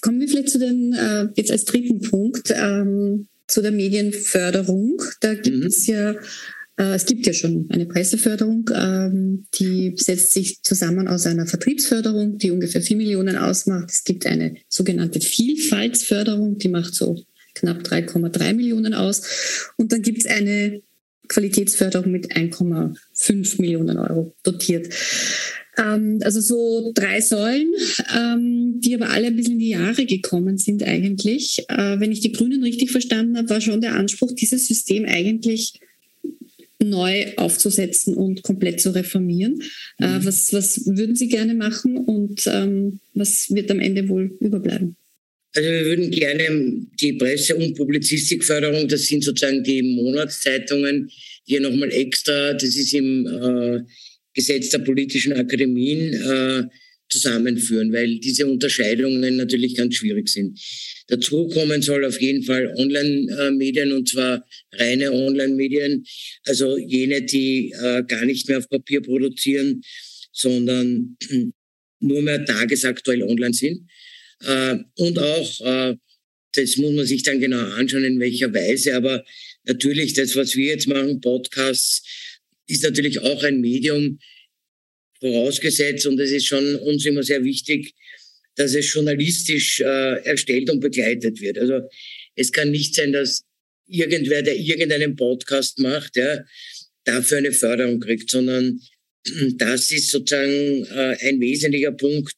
Kommen 0.00 0.20
wir 0.20 0.28
vielleicht 0.28 0.50
zu 0.50 0.58
den, 0.58 0.92
äh, 0.94 1.28
jetzt 1.36 1.50
als 1.50 1.64
dritten 1.64 2.00
Punkt, 2.00 2.52
ähm, 2.54 3.28
zu 3.46 3.60
der 3.60 3.72
Medienförderung. 3.72 5.02
Da 5.20 5.34
gibt 5.34 5.56
mhm. 5.56 5.66
es 5.66 5.86
ja, 5.86 6.12
äh, 6.76 6.94
es 6.94 7.04
gibt 7.04 7.26
ja 7.26 7.32
schon 7.32 7.66
eine 7.70 7.86
Presseförderung, 7.86 8.70
ähm, 8.74 9.46
die 9.54 9.94
setzt 9.96 10.32
sich 10.32 10.62
zusammen 10.62 11.06
aus 11.08 11.26
einer 11.26 11.46
Vertriebsförderung, 11.46 12.38
die 12.38 12.50
ungefähr 12.50 12.80
vier 12.80 12.96
Millionen 12.96 13.36
ausmacht. 13.36 13.90
Es 13.90 14.04
gibt 14.04 14.26
eine 14.26 14.56
sogenannte 14.68 15.20
Vielfaltsförderung, 15.20 16.58
die 16.58 16.68
macht 16.68 16.94
so 16.94 17.22
knapp 17.54 17.82
3,3 17.82 18.54
Millionen 18.54 18.94
aus. 18.94 19.70
Und 19.76 19.92
dann 19.92 20.02
gibt 20.02 20.18
es 20.18 20.26
eine 20.26 20.82
Qualitätsförderung 21.28 22.10
mit 22.10 22.32
1,5 22.32 23.60
Millionen 23.60 23.98
Euro 23.98 24.34
dotiert. 24.42 24.92
Ähm, 25.78 26.20
also 26.22 26.40
so 26.40 26.92
drei 26.94 27.20
Säulen, 27.20 27.72
ähm, 28.16 28.80
die 28.80 28.94
aber 28.94 29.10
alle 29.10 29.28
ein 29.28 29.36
bisschen 29.36 29.54
in 29.54 29.58
die 29.58 29.70
Jahre 29.70 30.06
gekommen 30.06 30.58
sind 30.58 30.82
eigentlich. 30.82 31.64
Äh, 31.68 32.00
wenn 32.00 32.12
ich 32.12 32.20
die 32.20 32.32
Grünen 32.32 32.62
richtig 32.62 32.90
verstanden 32.90 33.36
habe, 33.36 33.50
war 33.50 33.60
schon 33.60 33.80
der 33.80 33.94
Anspruch, 33.94 34.32
dieses 34.32 34.66
System 34.66 35.04
eigentlich 35.04 35.74
neu 36.82 37.32
aufzusetzen 37.36 38.14
und 38.14 38.42
komplett 38.42 38.80
zu 38.80 38.94
reformieren. 38.94 39.62
Äh, 39.98 40.18
mhm. 40.18 40.24
was, 40.24 40.52
was 40.52 40.86
würden 40.86 41.16
Sie 41.16 41.28
gerne 41.28 41.54
machen 41.54 41.96
und 41.96 42.46
ähm, 42.46 43.00
was 43.14 43.50
wird 43.50 43.70
am 43.70 43.80
Ende 43.80 44.08
wohl 44.08 44.36
überbleiben? 44.40 44.96
Also 45.56 45.68
wir 45.68 45.84
würden 45.84 46.10
gerne 46.10 46.86
die 47.00 47.12
Presse- 47.12 47.54
und 47.54 47.76
Publizistikförderung, 47.76 48.88
das 48.88 49.06
sind 49.06 49.22
sozusagen 49.22 49.62
die 49.62 49.82
Monatszeitungen, 49.82 51.10
hier 51.44 51.60
nochmal 51.60 51.92
extra, 51.92 52.54
das 52.54 52.74
ist 52.74 52.92
im 52.92 53.26
äh, 53.26 53.80
Gesetz 54.34 54.70
der 54.70 54.80
politischen 54.80 55.32
Akademien 55.32 56.12
äh, 56.12 56.64
zusammenführen, 57.08 57.92
weil 57.92 58.18
diese 58.18 58.46
Unterscheidungen 58.46 59.36
natürlich 59.36 59.74
ganz 59.76 59.94
schwierig 59.94 60.28
sind. 60.28 60.58
Dazu 61.08 61.48
kommen 61.48 61.82
soll 61.82 62.04
auf 62.04 62.20
jeden 62.20 62.42
Fall 62.42 62.72
Online-Medien 62.76 63.92
und 63.92 64.08
zwar 64.08 64.44
reine 64.72 65.12
Online-Medien, 65.12 66.04
also 66.46 66.78
jene, 66.78 67.22
die 67.22 67.72
äh, 67.72 68.02
gar 68.04 68.24
nicht 68.24 68.48
mehr 68.48 68.58
auf 68.58 68.68
Papier 68.68 69.02
produzieren, 69.02 69.82
sondern 70.32 71.16
nur 72.00 72.22
mehr 72.22 72.44
tagesaktuell 72.44 73.22
online 73.22 73.54
sind. 73.54 73.88
Äh, 74.44 74.78
und 74.96 75.18
auch, 75.18 75.60
äh, 75.60 75.96
das 76.52 76.76
muss 76.76 76.94
man 76.94 77.06
sich 77.06 77.22
dann 77.22 77.40
genau 77.40 77.64
anschauen, 77.74 78.04
in 78.04 78.20
welcher 78.20 78.52
Weise, 78.54 78.94
aber 78.94 79.24
natürlich 79.64 80.14
das, 80.14 80.36
was 80.36 80.54
wir 80.56 80.66
jetzt 80.66 80.86
machen, 80.88 81.20
Podcasts, 81.20 82.02
ist 82.66 82.82
natürlich 82.82 83.18
auch 83.20 83.42
ein 83.42 83.60
Medium, 83.60 84.18
vorausgesetzt, 85.20 86.06
und 86.06 86.20
es 86.20 86.30
ist 86.30 86.46
schon 86.46 86.76
uns 86.76 87.06
immer 87.06 87.22
sehr 87.22 87.42
wichtig, 87.44 87.94
dass 88.56 88.74
es 88.74 88.92
journalistisch 88.92 89.80
äh, 89.80 90.24
erstellt 90.24 90.70
und 90.70 90.80
begleitet 90.80 91.40
wird. 91.40 91.58
Also 91.58 91.80
es 92.36 92.52
kann 92.52 92.70
nicht 92.70 92.94
sein, 92.94 93.12
dass 93.12 93.42
irgendwer, 93.86 94.42
der 94.42 94.56
irgendeinen 94.56 95.16
Podcast 95.16 95.78
macht, 95.78 96.16
ja, 96.16 96.44
dafür 97.04 97.38
eine 97.38 97.52
Förderung 97.52 98.00
kriegt, 98.00 98.30
sondern 98.30 98.80
das 99.56 99.90
ist 99.90 100.10
sozusagen 100.10 100.84
äh, 100.86 101.16
ein 101.26 101.40
wesentlicher 101.40 101.92
Punkt 101.92 102.36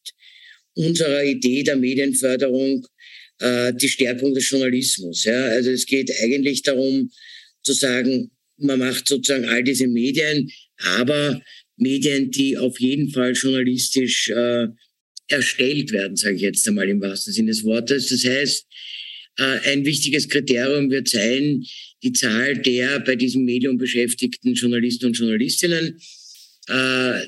unserer 0.75 1.25
Idee 1.25 1.62
der 1.62 1.77
Medienförderung, 1.77 2.87
äh, 3.41 3.73
die 3.75 3.89
Stärkung 3.89 4.35
des 4.35 4.49
Journalismus. 4.49 5.25
Ja. 5.25 5.47
Also 5.49 5.71
es 5.71 5.87
geht 5.87 6.11
eigentlich 6.23 6.62
darum 6.62 7.11
zu 7.62 7.73
sagen, 7.73 8.31
man 8.59 8.79
macht 8.79 9.09
sozusagen 9.09 9.45
all 9.47 9.62
diese 9.62 9.87
Medien, 9.87 10.51
aber 10.79 11.40
Medien, 11.77 12.31
die 12.31 12.57
auf 12.57 12.81
jeden 12.81 13.11
Fall 13.11 13.33
journalistisch 13.33 14.31
äh, 14.31 14.69
erstellt 15.29 15.92
werden, 15.92 16.16
sage 16.16 16.37
ich 16.37 16.42
jetzt 16.42 16.66
einmal 16.69 16.88
im 16.88 17.01
wahrsten 17.01 17.33
Sinne 17.33 17.51
des 17.51 17.64
Wortes. 17.64 18.09
Das 18.09 18.25
heißt, 18.25 18.66
äh, 19.38 19.71
ein 19.71 19.85
wichtiges 19.85 20.29
Kriterium 20.29 20.90
wird 20.90 21.09
sein, 21.09 21.64
die 22.03 22.12
Zahl 22.12 22.57
der 22.59 23.01
bei 23.01 23.16
diesem 23.16 23.45
Medium 23.45 23.77
beschäftigten 23.77 24.55
Journalisten 24.55 25.07
und 25.07 25.19
Journalistinnen. 25.19 25.99
Äh, 26.69 27.27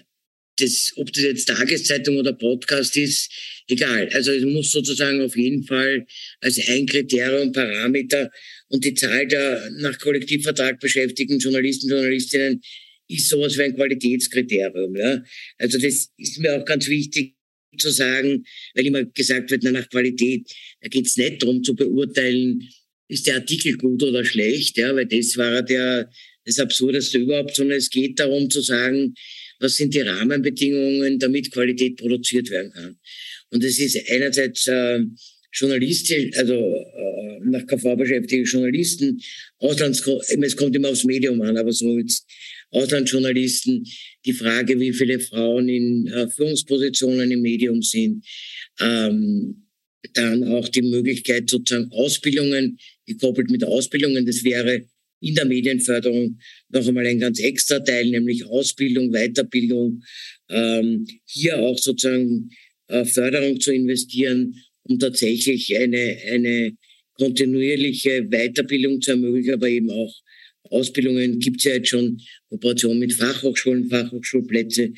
das, 0.61 0.92
ob 0.97 1.12
das 1.12 1.23
jetzt 1.23 1.49
Tageszeitung 1.49 2.16
oder 2.16 2.33
Podcast 2.33 2.97
ist, 2.97 3.31
egal. 3.68 4.09
Also 4.12 4.33
es 4.33 4.44
muss 4.44 4.71
sozusagen 4.71 5.21
auf 5.23 5.37
jeden 5.37 5.64
Fall 5.64 6.07
als 6.40 6.59
ein 6.68 6.87
Kriterium, 6.87 7.53
Parameter 7.53 8.31
und 8.68 8.85
die 8.85 8.94
Zahl 8.94 9.27
der 9.27 9.71
nach 9.79 9.99
Kollektivvertrag 9.99 10.81
beschäftigten 10.81 11.38
Journalisten, 11.38 11.88
Journalistinnen 11.88 12.61
ist 13.09 13.29
sowas 13.29 13.57
wie 13.57 13.62
ein 13.62 13.75
Qualitätskriterium. 13.75 14.97
Ja? 14.97 15.23
Also 15.59 15.79
das 15.79 16.11
ist 16.16 16.38
mir 16.38 16.61
auch 16.61 16.64
ganz 16.64 16.88
wichtig 16.88 17.35
zu 17.79 17.90
sagen, 17.90 18.44
weil 18.75 18.87
immer 18.87 19.05
gesagt 19.05 19.51
wird, 19.51 19.62
na, 19.62 19.71
nach 19.71 19.88
Qualität, 19.88 20.51
da 20.81 20.88
geht 20.88 21.07
es 21.07 21.16
nicht 21.16 21.42
darum 21.42 21.62
zu 21.62 21.75
beurteilen, 21.75 22.68
ist 23.09 23.27
der 23.27 23.37
Artikel 23.37 23.77
gut 23.77 24.03
oder 24.03 24.25
schlecht, 24.25 24.77
ja, 24.77 24.94
weil 24.94 25.07
das 25.07 25.37
war 25.37 25.62
der, 25.62 26.11
das 26.44 26.59
Absurdeste 26.59 27.18
überhaupt, 27.18 27.57
sondern 27.57 27.79
es 27.79 27.90
geht 27.90 28.18
darum 28.18 28.51
zu 28.51 28.61
sagen, 28.61 29.14
was 29.61 29.77
sind 29.77 29.94
die 29.94 30.01
Rahmenbedingungen, 30.01 31.18
damit 31.18 31.53
Qualität 31.53 31.97
produziert 31.97 32.51
werden 32.51 32.73
kann. 32.73 32.99
Und 33.51 33.64
es 33.64 33.79
ist 33.79 33.99
einerseits 34.11 34.66
äh, 34.66 35.01
journalistisch, 35.53 36.37
also 36.37 36.55
äh, 36.55 37.40
nach 37.44 37.66
KV 37.66 37.97
beschäftigte 37.97 38.51
Journalisten, 38.51 39.21
Auslands, 39.59 40.07
es 40.07 40.57
kommt 40.57 40.77
immer 40.77 40.90
aufs 40.90 41.05
Medium 41.05 41.40
an, 41.42 41.57
aber 41.57 41.73
so 41.73 41.99
jetzt 41.99 42.27
Auslandsjournalisten, 42.71 43.85
die 44.25 44.33
Frage, 44.33 44.79
wie 44.79 44.92
viele 44.92 45.18
Frauen 45.21 45.68
in 45.68 46.07
äh, 46.09 46.29
Führungspositionen 46.29 47.31
im 47.31 47.40
Medium 47.40 47.83
sind, 47.83 48.25
ähm, 48.81 49.64
dann 50.14 50.44
auch 50.44 50.68
die 50.68 50.83
Möglichkeit 50.83 51.49
sozusagen 51.51 51.90
Ausbildungen, 51.92 52.79
gekoppelt 53.07 53.51
mit 53.51 53.64
Ausbildungen, 53.64 54.27
das 54.27 54.44
wäre 54.44 54.87
in 55.21 55.35
der 55.35 55.47
Medienförderung 55.47 56.39
noch 56.71 56.87
einmal 56.87 57.07
ein 57.07 57.19
ganz 57.19 57.41
extra 57.41 57.81
Teil, 57.81 58.11
nämlich 58.11 58.45
Ausbildung, 58.47 59.11
Weiterbildung, 59.13 60.03
ähm, 60.49 61.07
hier 61.25 61.59
auch 61.59 61.79
sozusagen 61.79 62.51
äh, 62.89 63.05
Förderung 63.05 63.61
zu 63.61 63.73
investieren, 63.73 64.55
um 64.83 64.99
tatsächlich 64.99 65.77
eine, 65.77 66.19
eine 66.31 66.73
kontinuierliche 67.15 68.25
Weiterbildung 68.31 69.01
zu 69.01 69.13
ermöglichen, 69.13 69.55
aber 69.55 69.69
eben 69.69 69.91
auch 69.91 70.15
Ausbildungen 70.71 71.39
gibt 71.39 71.59
es 71.59 71.65
ja 71.65 71.75
jetzt 71.75 71.89
schon, 71.89 72.21
Kooperation 72.49 72.99
mit 72.99 73.13
Fachhochschulen, 73.15 73.89
Fachhochschulplätze 73.89 74.93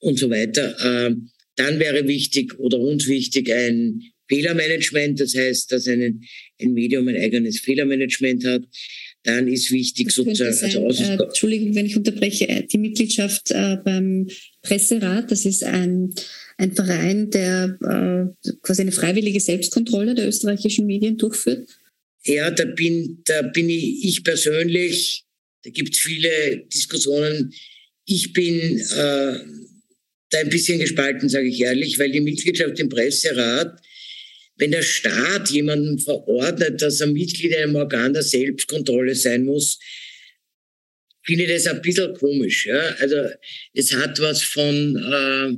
und 0.00 0.18
so 0.18 0.30
weiter. 0.30 0.76
Ähm, 0.82 1.30
dann 1.56 1.78
wäre 1.78 2.06
wichtig 2.08 2.58
oder 2.58 2.78
uns 2.78 3.06
wichtig 3.08 3.52
ein 3.52 4.02
Fehlermanagement, 4.28 5.20
das 5.20 5.34
heißt, 5.34 5.70
dass 5.72 5.86
ein, 5.86 6.22
ein 6.60 6.72
Medium 6.72 7.08
ein 7.08 7.16
eigenes 7.16 7.60
Fehlermanagement 7.60 8.44
hat. 8.44 8.62
Dann 9.24 9.46
ist 9.46 9.70
wichtig 9.70 10.10
sozusagen. 10.10 10.52
Sein, 10.52 10.84
also 10.84 11.04
äh, 11.04 11.22
Entschuldigung, 11.22 11.74
wenn 11.74 11.86
ich 11.86 11.96
unterbreche, 11.96 12.48
äh, 12.48 12.66
die 12.66 12.78
Mitgliedschaft 12.78 13.52
äh, 13.52 13.76
beim 13.84 14.28
Presserat, 14.62 15.30
das 15.30 15.44
ist 15.44 15.62
ein, 15.62 16.12
ein 16.58 16.74
Verein, 16.74 17.30
der 17.30 17.78
äh, 17.80 18.52
quasi 18.62 18.82
eine 18.82 18.92
freiwillige 18.92 19.40
Selbstkontrolle 19.40 20.14
der 20.14 20.26
österreichischen 20.26 20.86
Medien 20.86 21.18
durchführt. 21.18 21.68
Ja, 22.24 22.50
da 22.50 22.64
bin, 22.64 23.22
da 23.24 23.42
bin 23.42 23.68
ich, 23.68 24.04
ich 24.04 24.24
persönlich, 24.24 25.24
da 25.62 25.70
gibt 25.70 25.94
es 25.94 26.00
viele 26.00 26.64
Diskussionen. 26.72 27.52
Ich 28.04 28.32
bin 28.32 28.78
äh, 28.78 29.38
da 30.30 30.38
ein 30.38 30.48
bisschen 30.48 30.80
gespalten, 30.80 31.28
sage 31.28 31.46
ich 31.46 31.60
ehrlich, 31.60 31.98
weil 31.98 32.10
die 32.10 32.20
Mitgliedschaft 32.20 32.78
im 32.80 32.88
Presserat, 32.88 33.80
wenn 34.62 34.70
der 34.70 34.82
Staat 34.82 35.50
jemanden 35.50 35.98
verordnet, 35.98 36.80
dass 36.80 37.00
er 37.00 37.08
Mitglied 37.08 37.52
einem 37.56 37.74
Organ 37.74 38.12
der 38.12 38.22
Selbstkontrolle 38.22 39.16
sein 39.16 39.44
muss, 39.44 39.80
finde 41.24 41.42
ich 41.42 41.50
das 41.50 41.66
ein 41.66 41.82
bisschen 41.82 42.14
komisch. 42.14 42.66
Ja? 42.66 42.94
Also 43.00 43.16
es 43.72 43.92
hat 43.92 44.20
was 44.20 44.44
von, 44.44 44.96
äh, 44.96 45.56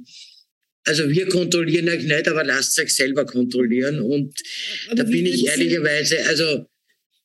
Also 0.86 1.08
wir 1.10 1.26
kontrollieren 1.28 1.88
euch 1.88 2.04
nicht, 2.04 2.28
aber 2.28 2.44
lasst 2.44 2.78
euch 2.78 2.94
selber 2.94 3.26
kontrollieren. 3.26 4.00
Und 4.00 4.40
aber 4.86 4.96
da 4.96 5.04
bin 5.04 5.26
ich 5.26 5.46
ehrlicherweise, 5.46 6.24
also 6.26 6.66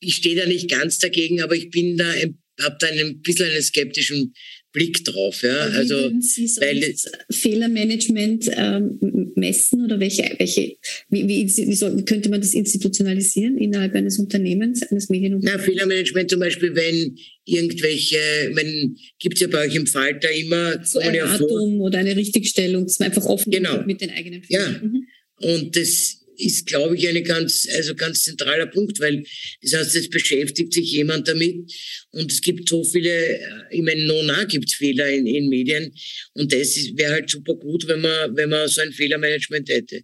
ich 0.01 0.15
stehe 0.15 0.35
da 0.35 0.45
nicht 0.45 0.69
ganz 0.69 0.99
dagegen, 0.99 1.41
aber 1.41 1.55
ich 1.55 1.69
bin 1.69 1.95
da, 1.95 2.13
habe 2.61 2.77
da 2.79 2.87
ein 2.87 3.21
bisschen 3.21 3.49
einen 3.49 3.61
skeptischen 3.61 4.33
Blick 4.71 5.03
drauf. 5.03 5.41
Ja? 5.41 5.71
Wie 5.71 5.77
also, 5.77 5.95
würden 5.95 6.21
Sie 6.21 6.47
so 6.47 6.61
weil, 6.61 6.95
Fehlermanagement 7.31 8.49
ähm, 8.55 9.31
messen 9.35 9.85
oder 9.85 9.99
welche, 9.99 10.23
welche 10.37 10.77
wie, 11.09 11.27
wie, 11.27 11.47
wie, 11.47 11.75
soll, 11.75 11.97
wie, 11.97 12.05
könnte 12.05 12.29
man 12.29 12.41
das 12.41 12.53
institutionalisieren 12.53 13.57
innerhalb 13.57 13.95
eines 13.95 14.19
Unternehmens, 14.19 14.83
eines 14.83 15.09
Medienunternehmens? 15.09 15.65
Na, 15.65 15.71
Fehlermanagement 15.71 16.29
zum 16.29 16.39
Beispiel, 16.39 16.75
wenn 16.75 17.17
irgendwelche, 17.45 18.17
wenn 18.53 18.95
gibt 19.19 19.35
es 19.35 19.41
ja 19.41 19.47
bei 19.47 19.65
euch 19.65 19.75
im 19.75 19.87
Falter 19.87 20.31
immer 20.31 20.85
so 20.85 20.99
ein 20.99 21.13
Datum 21.13 21.81
oder 21.81 21.99
eine 21.99 22.15
Richtigstellung, 22.15 22.85
dass 22.85 22.99
man 22.99 23.07
einfach 23.07 23.25
offen 23.25 23.51
genau. 23.51 23.83
mit 23.85 24.01
den 24.01 24.11
eigenen 24.11 24.43
Fehlern. 24.43 24.79
Ja, 24.81 24.87
mhm. 24.87 25.07
und 25.55 25.75
das 25.75 26.18
ist, 26.39 26.65
glaube 26.65 26.95
ich, 26.95 27.07
ein 27.07 27.23
ganz, 27.23 27.67
also 27.71 27.95
ganz 27.95 28.23
zentraler 28.23 28.67
Punkt, 28.67 28.99
weil 28.99 29.23
das 29.61 29.73
heißt, 29.73 29.95
es 29.95 30.09
beschäftigt 30.09 30.73
sich 30.73 30.91
jemand 30.91 31.27
damit 31.27 31.71
und 32.11 32.31
es 32.31 32.41
gibt 32.41 32.69
so 32.69 32.83
viele, 32.83 33.09
äh, 33.09 33.39
ich 33.71 33.81
meine, 33.81 34.05
Nona 34.05 34.43
gibt 34.45 34.71
Fehler 34.71 35.09
in, 35.09 35.27
in 35.27 35.49
Medien 35.49 35.93
und 36.33 36.51
das 36.51 36.75
wäre 36.95 37.13
halt 37.13 37.29
super 37.29 37.55
gut, 37.55 37.87
wenn 37.87 38.01
man, 38.01 38.35
wenn 38.35 38.49
man 38.49 38.67
so 38.67 38.81
ein 38.81 38.91
Fehlermanagement 38.91 39.69
hätte. 39.69 40.01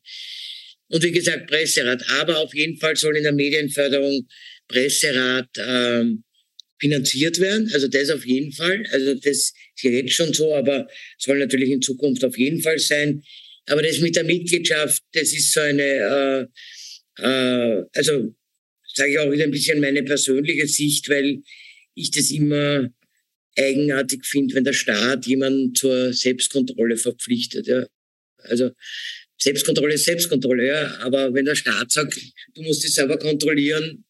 Und 0.88 1.04
wie 1.04 1.12
gesagt, 1.12 1.48
Presserat, 1.48 2.04
aber 2.10 2.38
auf 2.38 2.54
jeden 2.54 2.78
Fall 2.78 2.96
soll 2.96 3.18
in 3.18 3.24
der 3.24 3.32
Medienförderung 3.32 4.28
Presserat 4.68 5.50
ähm, 5.58 6.24
finanziert 6.80 7.40
werden, 7.40 7.70
also 7.74 7.88
das 7.88 8.10
auf 8.10 8.26
jeden 8.26 8.52
Fall, 8.52 8.86
also 8.92 9.14
das 9.16 9.26
ist 9.26 9.54
jetzt 9.82 10.14
schon 10.14 10.34
so, 10.34 10.54
aber 10.54 10.88
soll 11.18 11.40
natürlich 11.40 11.70
in 11.70 11.82
Zukunft 11.82 12.24
auf 12.24 12.38
jeden 12.38 12.62
Fall 12.62 12.80
sein. 12.80 13.24
Aber 13.68 13.82
das 13.82 14.00
mit 14.00 14.16
der 14.16 14.24
Mitgliedschaft, 14.24 15.02
das 15.14 15.34
ist 15.34 15.52
so 15.54 15.60
eine, 15.60 15.84
äh, 15.84 17.24
äh, 17.24 17.84
also 17.94 18.36
sage 18.94 19.12
ich 19.12 19.20
auch 19.20 19.32
wieder 19.32 19.44
ein 19.46 19.52
bisschen 19.52 19.82
meine 19.82 20.04
persönliche 20.04 20.68
Sicht, 20.68 21.10
weil 21.10 21.42
ich 21.96 22.12
das 22.12 22.32
immer 22.32 22.90
eigenartig 23.58 24.26
finde, 24.26 24.56
wenn 24.56 24.64
der 24.64 24.74
Staat 24.74 25.26
jemanden 25.26 25.74
zur 25.74 26.14
Selbstkontrolle 26.14 26.98
verpflichtet. 26.98 27.68
Ja. 27.68 27.88
Also 28.38 28.72
Selbstkontrolle 29.38 29.96
ist 29.96 30.06
Selbstkontrolle, 30.06 30.68
ja. 30.68 30.98
Aber 31.00 31.34
wenn 31.34 31.46
der 31.46 31.56
Staat 31.56 31.92
sagt, 31.92 32.20
du 32.54 32.62
musst 32.62 32.84
dich 32.84 32.94
selber 32.94 33.18
kontrollieren, 33.18 34.06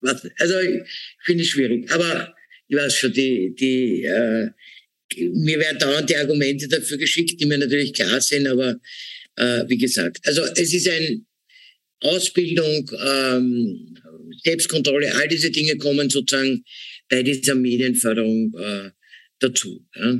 was, 0.00 0.26
also 0.38 0.54
finde 1.24 1.44
ich 1.44 1.50
schwierig. 1.50 1.90
Aber 1.90 2.34
ich 2.68 2.76
weiß 2.76 2.94
schon, 2.94 3.12
die, 3.12 3.54
die 3.54 4.04
äh, 4.04 4.50
mir 5.16 5.58
werden 5.58 5.78
dauernd 5.78 6.10
die 6.10 6.16
Argumente 6.16 6.68
dafür 6.68 6.98
geschickt, 6.98 7.40
die 7.40 7.46
mir 7.46 7.58
natürlich 7.58 7.92
klar 7.92 8.20
sind, 8.20 8.46
aber 8.46 8.78
äh, 9.36 9.64
wie 9.68 9.78
gesagt, 9.78 10.18
also 10.24 10.42
es 10.56 10.72
ist 10.72 10.88
ein 10.88 11.26
Ausbildung, 12.00 12.90
ähm, 13.06 13.94
Selbstkontrolle, 14.44 15.14
all 15.14 15.28
diese 15.28 15.50
Dinge 15.50 15.76
kommen 15.76 16.10
sozusagen 16.10 16.64
bei 17.08 17.22
dieser 17.22 17.54
Medienförderung 17.54 18.54
äh, 18.58 18.90
dazu. 19.38 19.84
Ja. 19.94 20.18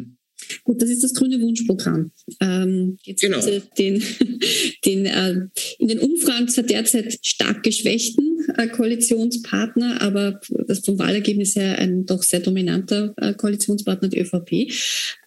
Gut, 0.64 0.82
das 0.82 0.90
ist 0.90 1.02
das 1.02 1.14
grüne 1.14 1.40
Wunschprogramm. 1.40 2.12
Ähm, 2.40 2.98
jetzt 3.04 3.20
genau. 3.20 3.40
Den, 3.78 4.02
den 4.84 5.06
äh, 5.06 5.34
in 5.78 5.88
den 5.88 5.98
Umfragen 6.00 6.48
zwar 6.48 6.64
derzeit 6.64 7.18
stark 7.22 7.62
geschwächten 7.62 8.31
Koalitionspartner, 8.72 10.00
aber 10.00 10.40
das 10.66 10.80
vom 10.80 10.98
Wahlergebnis 10.98 11.56
her 11.56 11.78
ein 11.78 12.06
doch 12.06 12.22
sehr 12.22 12.40
dominanter 12.40 13.14
äh, 13.16 13.34
Koalitionspartner, 13.34 14.08
die 14.08 14.20
ÖVP. 14.20 14.72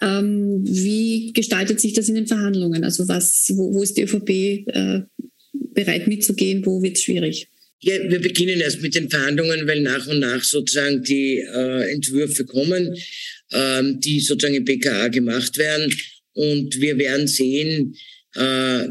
Ähm, 0.01 0.61
wie 0.63 1.31
gestaltet 1.33 1.79
sich 1.79 1.93
das 1.93 2.09
in 2.09 2.15
den 2.15 2.27
Verhandlungen? 2.27 2.83
Also 2.83 3.07
was, 3.07 3.51
wo, 3.55 3.73
wo 3.73 3.83
ist 3.83 3.97
die 3.97 4.03
ÖVP 4.03 4.29
äh, 4.67 5.01
bereit 5.73 6.07
mitzugehen? 6.07 6.65
Wo 6.65 6.81
wird 6.81 6.97
es 6.97 7.03
schwierig? 7.03 7.47
Ja, 7.81 7.95
wir 8.09 8.21
beginnen 8.21 8.59
erst 8.61 8.81
mit 8.81 8.95
den 8.95 9.09
Verhandlungen, 9.09 9.67
weil 9.67 9.81
nach 9.81 10.07
und 10.07 10.19
nach 10.19 10.43
sozusagen 10.43 11.03
die 11.03 11.39
äh, 11.39 11.91
Entwürfe 11.91 12.45
kommen 12.45 12.95
ähm, 13.51 13.99
die 13.99 14.19
sozusagen 14.19 14.55
im 14.55 14.65
BKA 14.65 15.07
gemacht 15.09 15.57
werden. 15.57 15.93
Und 16.33 16.79
wir 16.79 16.97
werden 16.97 17.27
sehen, 17.27 17.95
äh, 18.35 18.87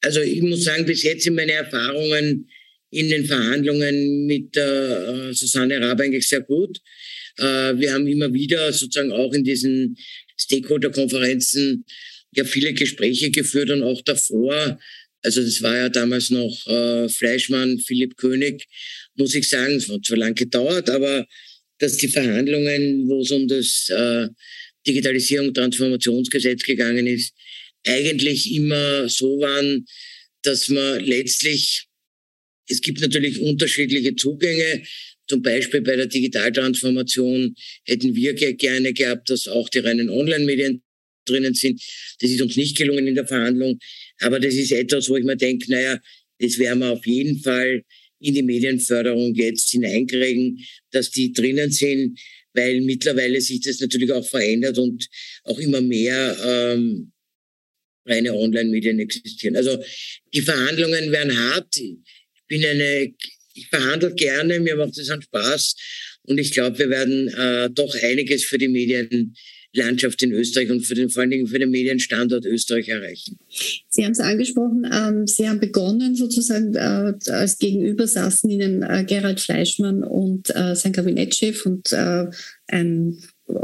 also 0.00 0.20
ich 0.20 0.42
muss 0.42 0.64
sagen, 0.64 0.86
bis 0.86 1.02
jetzt 1.02 1.24
sind 1.24 1.34
meine 1.34 1.52
Erfahrungen 1.52 2.48
in 2.90 3.08
den 3.08 3.26
Verhandlungen 3.26 4.26
mit 4.26 4.56
äh, 4.56 5.32
Susanne 5.32 5.80
Raab 5.80 6.00
eigentlich 6.00 6.26
sehr 6.26 6.40
gut. 6.40 6.78
Äh, 7.36 7.76
wir 7.76 7.92
haben 7.92 8.06
immer 8.06 8.32
wieder 8.32 8.72
sozusagen 8.72 9.12
auch 9.12 9.32
in 9.32 9.44
diesen 9.44 9.96
Stakeholder-Konferenzen 10.38 11.84
ja 12.34 12.44
viele 12.44 12.72
Gespräche 12.72 13.30
geführt 13.30 13.70
und 13.70 13.82
auch 13.82 14.00
davor. 14.02 14.78
Also 15.22 15.42
das 15.42 15.60
war 15.62 15.76
ja 15.76 15.88
damals 15.88 16.30
noch 16.30 16.66
äh, 16.66 17.08
Fleischmann, 17.08 17.78
Philipp 17.78 18.16
König, 18.16 18.66
muss 19.16 19.34
ich 19.34 19.48
sagen. 19.48 19.74
Es 19.74 19.88
hat 19.88 20.04
zwar 20.04 20.18
lang 20.18 20.34
gedauert, 20.34 20.88
aber 20.90 21.26
dass 21.78 21.96
die 21.96 22.08
Verhandlungen, 22.08 23.08
wo 23.08 23.20
es 23.20 23.30
um 23.30 23.46
das 23.48 23.88
äh, 23.88 24.28
Digitalisierung 24.86 25.52
Transformationsgesetz 25.52 26.62
gegangen 26.62 27.06
ist, 27.06 27.34
eigentlich 27.86 28.52
immer 28.52 29.08
so 29.08 29.38
waren, 29.40 29.86
dass 30.42 30.68
man 30.68 31.04
letztlich, 31.04 31.87
es 32.68 32.80
gibt 32.80 33.00
natürlich 33.00 33.40
unterschiedliche 33.40 34.14
Zugänge. 34.14 34.82
Zum 35.26 35.42
Beispiel 35.42 35.82
bei 35.82 35.96
der 35.96 36.06
Digitaltransformation 36.06 37.54
hätten 37.84 38.14
wir 38.14 38.34
gerne 38.34 38.92
gehabt, 38.92 39.30
dass 39.30 39.48
auch 39.48 39.68
die 39.68 39.80
reinen 39.80 40.08
Online-Medien 40.08 40.82
drinnen 41.26 41.54
sind. 41.54 41.82
Das 42.20 42.30
ist 42.30 42.40
uns 42.40 42.56
nicht 42.56 42.76
gelungen 42.76 43.06
in 43.06 43.14
der 43.14 43.26
Verhandlung. 43.26 43.78
Aber 44.20 44.40
das 44.40 44.54
ist 44.54 44.72
etwas, 44.72 45.08
wo 45.08 45.16
ich 45.16 45.24
mir 45.24 45.36
denke, 45.36 45.70
naja, 45.70 46.00
das 46.38 46.58
werden 46.58 46.80
wir 46.80 46.92
auf 46.92 47.06
jeden 47.06 47.40
Fall 47.40 47.84
in 48.20 48.34
die 48.34 48.42
Medienförderung 48.42 49.34
jetzt 49.34 49.70
hineinkriegen, 49.70 50.64
dass 50.90 51.10
die 51.10 51.32
drinnen 51.32 51.70
sind, 51.70 52.18
weil 52.52 52.80
mittlerweile 52.80 53.40
sich 53.40 53.60
das 53.60 53.80
natürlich 53.80 54.10
auch 54.12 54.26
verändert 54.26 54.78
und 54.78 55.06
auch 55.44 55.58
immer 55.58 55.80
mehr 55.80 56.36
ähm, 56.44 57.12
reine 58.06 58.34
Online-Medien 58.34 58.98
existieren. 58.98 59.56
Also 59.56 59.82
die 60.32 60.40
Verhandlungen 60.40 61.12
werden 61.12 61.36
hart. 61.36 61.78
Bin 62.48 62.64
eine, 62.64 63.12
ich 63.54 63.68
verhandle 63.68 64.14
gerne, 64.14 64.60
mir 64.60 64.76
macht 64.76 64.98
es 64.98 65.10
einen 65.10 65.22
Spaß 65.22 65.76
und 66.22 66.38
ich 66.38 66.52
glaube, 66.52 66.78
wir 66.78 66.90
werden 66.90 67.28
äh, 67.28 67.70
doch 67.70 67.94
einiges 68.02 68.44
für 68.44 68.58
die 68.58 68.68
Medien 68.68 69.34
Landschaft 69.74 70.22
in 70.22 70.32
Österreich 70.32 70.70
und 70.70 70.80
für 70.80 70.94
den, 70.94 71.10
vor 71.10 71.22
allen 71.22 71.30
Dingen 71.30 71.46
für 71.46 71.58
den 71.58 71.70
Medienstandort 71.70 72.46
Österreich 72.46 72.88
erreichen. 72.88 73.38
Sie 73.88 74.04
haben 74.04 74.12
es 74.12 74.20
angesprochen, 74.20 74.88
ähm, 74.90 75.26
Sie 75.26 75.48
haben 75.48 75.60
begonnen 75.60 76.14
sozusagen, 76.16 76.74
äh, 76.74 77.12
als 77.30 77.58
Gegenüber 77.58 78.06
saßen 78.06 78.48
Ihnen 78.48 78.82
äh, 78.82 79.04
Gerald 79.06 79.40
Fleischmann 79.40 80.02
und 80.02 80.54
äh, 80.54 80.74
sein 80.74 80.92
Kabinettschef 80.92 81.66
und 81.66 81.92
äh, 81.92 82.26
ein 82.66 83.18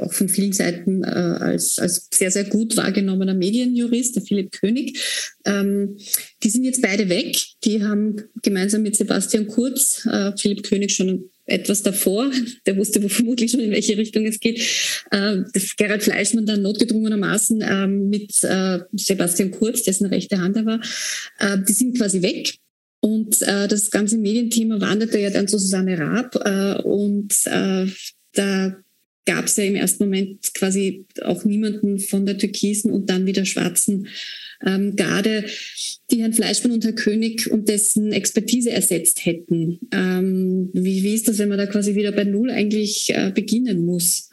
von 0.08 0.28
vielen 0.28 0.52
Seiten 0.52 1.02
äh, 1.02 1.06
als, 1.06 1.78
als 1.78 2.08
sehr, 2.12 2.30
sehr 2.30 2.44
gut 2.44 2.76
wahrgenommener 2.76 3.34
Medienjurist, 3.34 4.16
der 4.16 4.22
Philipp 4.22 4.52
König. 4.52 4.98
Ähm, 5.44 5.96
die 6.42 6.50
sind 6.50 6.64
jetzt 6.64 6.82
beide 6.82 7.08
weg. 7.08 7.36
Die 7.64 7.82
haben 7.82 8.16
gemeinsam 8.42 8.82
mit 8.82 8.96
Sebastian 8.96 9.46
Kurz, 9.46 10.06
äh, 10.06 10.32
Philipp 10.36 10.62
König 10.62 10.94
schon 10.94 11.30
etwas 11.46 11.82
davor, 11.82 12.30
der 12.66 12.76
wusste 12.76 13.06
vermutlich 13.08 13.50
schon, 13.50 13.60
in 13.60 13.70
welche 13.70 13.98
Richtung 13.98 14.24
es 14.26 14.40
geht, 14.40 14.60
äh, 15.10 15.42
das 15.52 15.76
Gerald 15.76 16.02
Fleischmann 16.02 16.46
dann 16.46 16.62
notgedrungenermaßen 16.62 17.60
äh, 17.60 17.86
mit 17.86 18.42
äh, 18.42 18.80
Sebastian 18.92 19.50
Kurz, 19.50 19.82
dessen 19.82 20.06
rechte 20.06 20.38
Hand 20.38 20.56
er 20.56 20.66
war, 20.66 20.80
äh, 21.38 21.58
die 21.66 21.72
sind 21.72 21.98
quasi 21.98 22.22
weg. 22.22 22.54
Und 23.00 23.42
äh, 23.42 23.68
das 23.68 23.90
ganze 23.90 24.16
Medienthema 24.16 24.80
wanderte 24.80 25.18
ja 25.18 25.28
dann 25.28 25.46
zu 25.46 25.58
Susanne 25.58 25.98
Raab 25.98 26.36
äh, 26.42 26.82
und 26.82 27.34
äh, 27.44 27.86
da 28.32 28.83
gab 29.26 29.46
es 29.46 29.56
ja 29.56 29.64
im 29.64 29.76
ersten 29.76 30.04
Moment 30.04 30.52
quasi 30.54 31.06
auch 31.22 31.44
niemanden 31.44 31.98
von 31.98 32.26
der 32.26 32.38
türkisen 32.38 32.90
und 32.90 33.10
dann 33.10 33.26
wieder 33.26 33.44
schwarzen 33.44 34.08
ähm, 34.64 34.96
Garde, 34.96 35.44
die 36.10 36.20
Herrn 36.20 36.32
Fleischmann 36.32 36.72
und 36.72 36.84
Herr 36.84 36.92
König 36.92 37.50
und 37.50 37.68
dessen 37.68 38.12
Expertise 38.12 38.70
ersetzt 38.70 39.24
hätten. 39.24 39.80
Ähm, 39.92 40.70
wie, 40.72 41.02
wie 41.02 41.14
ist 41.14 41.28
das, 41.28 41.38
wenn 41.38 41.48
man 41.48 41.58
da 41.58 41.66
quasi 41.66 41.94
wieder 41.94 42.12
bei 42.12 42.24
Null 42.24 42.50
eigentlich 42.50 43.10
äh, 43.10 43.30
beginnen 43.34 43.84
muss? 43.84 44.30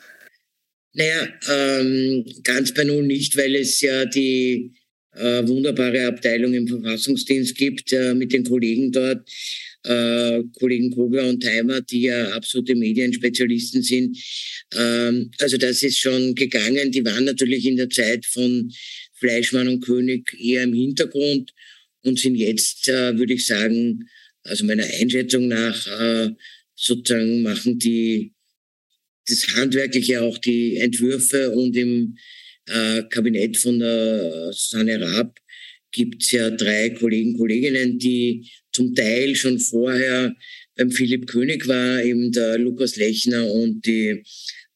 Naja, 0.93 1.27
ähm, 1.49 2.25
ganz 2.43 2.73
bei 2.73 2.83
Null 2.83 3.07
nicht, 3.07 3.37
weil 3.37 3.55
es 3.55 3.79
ja 3.81 4.05
die 4.05 4.73
äh, 5.15 5.47
wunderbare 5.47 6.07
Abteilung 6.07 6.53
im 6.53 6.67
Verfassungsdienst 6.67 7.55
gibt 7.55 7.91
äh, 7.93 8.13
mit 8.13 8.31
den 8.33 8.43
Kollegen 8.43 8.91
dort, 8.91 9.27
äh, 9.83 10.43
Kollegen 10.59 10.91
Kogler 10.91 11.27
und 11.27 11.45
Heimer, 11.45 11.81
die 11.81 12.03
ja 12.03 12.29
absolute 12.29 12.75
Medienspezialisten 12.75 13.83
sind. 13.83 14.17
Ähm, 14.75 15.31
also 15.39 15.57
das 15.57 15.83
ist 15.83 15.97
schon 15.97 16.35
gegangen. 16.35 16.91
Die 16.91 17.03
waren 17.03 17.25
natürlich 17.25 17.65
in 17.65 17.77
der 17.77 17.89
Zeit 17.89 18.25
von 18.25 18.71
Fleischmann 19.13 19.67
und 19.67 19.81
König 19.81 20.35
eher 20.39 20.63
im 20.63 20.73
Hintergrund 20.73 21.53
und 22.03 22.19
sind 22.19 22.35
jetzt, 22.35 22.87
äh, 22.87 23.17
würde 23.17 23.33
ich 23.33 23.45
sagen, 23.45 24.07
also 24.43 24.65
meiner 24.65 24.85
Einschätzung 24.85 25.47
nach, 25.47 25.87
äh, 25.87 26.29
sozusagen 26.75 27.43
machen 27.43 27.77
die 27.77 28.33
das 29.27 29.47
Handwerkliche 29.55 30.21
auch 30.21 30.37
die 30.39 30.77
Entwürfe 30.77 31.51
und 31.51 31.75
im 31.75 32.17
äh, 32.67 33.03
Kabinett 33.09 33.57
von 33.57 33.79
der 33.79 34.51
Susanne 34.53 34.99
Raab 35.01 35.37
gibt 35.91 36.23
es 36.23 36.31
ja 36.31 36.49
drei 36.49 36.91
Kollegen, 36.91 37.37
Kolleginnen, 37.37 37.99
die 37.99 38.49
zum 38.71 38.95
Teil 38.95 39.35
schon 39.35 39.59
vorher 39.59 40.33
beim 40.75 40.89
Philipp 40.89 41.27
König 41.27 41.67
war, 41.67 42.01
eben 42.03 42.31
der 42.31 42.57
Lukas 42.57 42.95
Lechner 42.95 43.45
und 43.51 43.85
die 43.85 44.23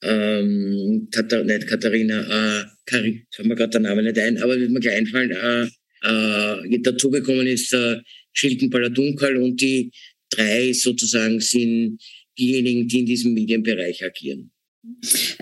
ähm, 0.04 1.08
Katar 1.12 1.44
nicht 1.44 1.68
Katharina, 1.68 2.62
äh, 2.62 2.66
Kari, 2.86 3.26
fällt 3.32 3.48
mir 3.48 3.56
gerade 3.56 3.72
der 3.72 3.82
Name 3.82 4.04
nicht 4.04 4.20
ein, 4.20 4.38
aber 4.38 4.60
wird 4.60 4.72
mir 4.72 4.80
gleich 4.80 4.98
einfallen, 4.98 5.32
äh, 5.32 5.68
äh, 6.04 6.80
dazugekommen 6.82 7.48
ist 7.48 7.74
äh, 7.74 7.98
Schilden 8.34 8.70
Paladunkel 8.70 9.38
und 9.38 9.60
die 9.62 9.92
drei 10.30 10.74
sozusagen 10.74 11.40
sind 11.40 12.00
diejenigen, 12.38 12.88
die 12.88 13.00
in 13.00 13.06
diesem 13.06 13.34
Medienbereich 13.34 14.04
agieren. 14.04 14.52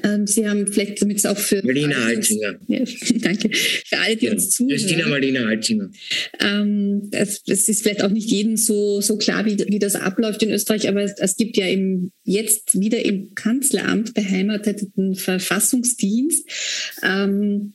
Ähm, 0.04 0.28
Sie 0.28 0.48
haben 0.48 0.68
vielleicht, 0.68 1.02
damit 1.02 1.18
es 1.18 1.26
auch 1.26 1.38
für. 1.38 1.64
Marlina 1.64 1.96
Altinger. 2.06 2.60
Ja, 2.68 2.84
danke. 3.20 3.50
Für 3.54 3.98
alle, 4.00 4.16
die 4.16 4.26
ja, 4.26 4.32
uns 4.34 4.50
zuhören. 4.50 4.78
Christina 4.78 5.08
Marlina 5.08 5.46
Altinger. 5.46 5.90
Ähm, 6.40 7.10
es, 7.12 7.42
es, 7.48 7.70
ist 7.70 7.84
vielleicht 7.84 8.04
auch 8.04 8.10
nicht 8.10 8.30
jedem 8.30 8.58
so, 8.58 9.02
so 9.02 9.18
klar, 9.18 9.46
wie, 9.46 9.58
wie 9.68 9.80
das 9.80 9.96
abläuft 9.96 10.44
in 10.44 10.52
Österreich, 10.52 10.88
aber 10.88 11.02
es, 11.04 11.14
es 11.18 11.36
gibt 11.36 11.58
ja 11.58 11.68
im, 11.68 12.12
jetzt 12.24 12.80
wieder 12.80 13.04
im 13.04 13.36
Kanzleramt 13.36 14.14
beheimateten 14.14 15.16
Verfassungsdienst. 15.16 16.48
Ähm, 17.04 17.74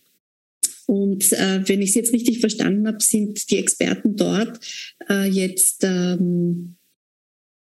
und 0.86 1.32
äh, 1.32 1.68
wenn 1.68 1.82
ich 1.82 1.90
es 1.90 1.96
jetzt 1.96 2.12
richtig 2.14 2.40
verstanden 2.40 2.86
habe, 2.86 3.02
sind 3.02 3.50
die 3.50 3.58
Experten 3.58 4.16
dort 4.16 4.58
äh, 5.10 5.28
jetzt 5.28 5.84
ähm, 5.84 6.76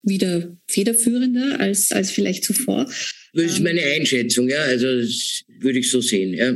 wieder 0.02 0.56
federführender 0.66 1.60
als, 1.60 1.92
als 1.92 2.10
vielleicht 2.10 2.44
zuvor. 2.44 2.86
Das 3.34 3.44
ist 3.44 3.60
meine 3.60 3.82
Einschätzung, 3.82 4.48
ja. 4.48 4.60
Also 4.62 4.86
das 5.00 5.44
würde 5.58 5.80
ich 5.80 5.90
so 5.90 6.00
sehen, 6.00 6.34
ja. 6.34 6.50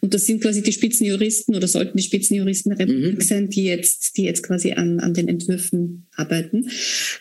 Und 0.00 0.14
das 0.14 0.26
sind 0.26 0.42
quasi 0.42 0.62
die 0.62 0.72
Spitzenjuristen 0.72 1.54
oder 1.54 1.68
sollten 1.68 1.96
die 1.96 2.02
Spitzenjuristen 2.02 2.70
der 2.70 2.86
Republik 2.86 3.18
mhm. 3.18 3.20
sein, 3.20 3.48
die 3.48 3.64
jetzt, 3.64 4.16
die 4.16 4.24
jetzt 4.24 4.42
quasi 4.42 4.72
an, 4.72 4.98
an 5.00 5.14
den 5.14 5.28
Entwürfen 5.28 6.06
arbeiten. 6.16 6.68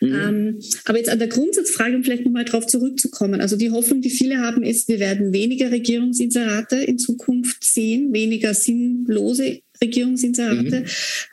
Mhm. 0.01 0.15
Ähm, 0.15 0.59
aber 0.85 0.97
jetzt 0.97 1.09
an 1.09 1.19
der 1.19 1.27
Grundsatzfrage, 1.27 1.95
um 1.95 2.03
vielleicht 2.03 2.25
nochmal 2.25 2.45
darauf 2.45 2.65
zurückzukommen. 2.65 3.39
Also 3.39 3.55
die 3.55 3.71
Hoffnung, 3.71 4.01
die 4.01 4.09
viele 4.09 4.39
haben, 4.39 4.63
ist, 4.63 4.87
wir 4.87 4.99
werden 4.99 5.31
weniger 5.31 5.71
Regierungsinserate 5.71 6.77
in 6.77 6.97
Zukunft 6.97 7.63
sehen, 7.63 8.13
weniger 8.13 8.53
sinnlose 8.53 9.61
Regierungsinserate 9.81 10.79
mhm. 10.81 10.85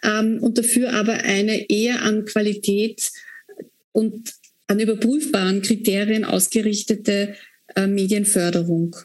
ähm, 0.03 0.39
und 0.43 0.59
dafür 0.59 0.93
aber 0.93 1.15
eine 1.25 1.69
eher 1.71 2.03
an 2.03 2.25
Qualität 2.25 3.11
und 3.93 4.35
an 4.69 4.81
überprüfbaren 4.81 5.63
Kriterien 5.63 6.25
ausgerichtete 6.25 7.35
äh, 7.79 7.87
Medienförderung. 7.87 8.97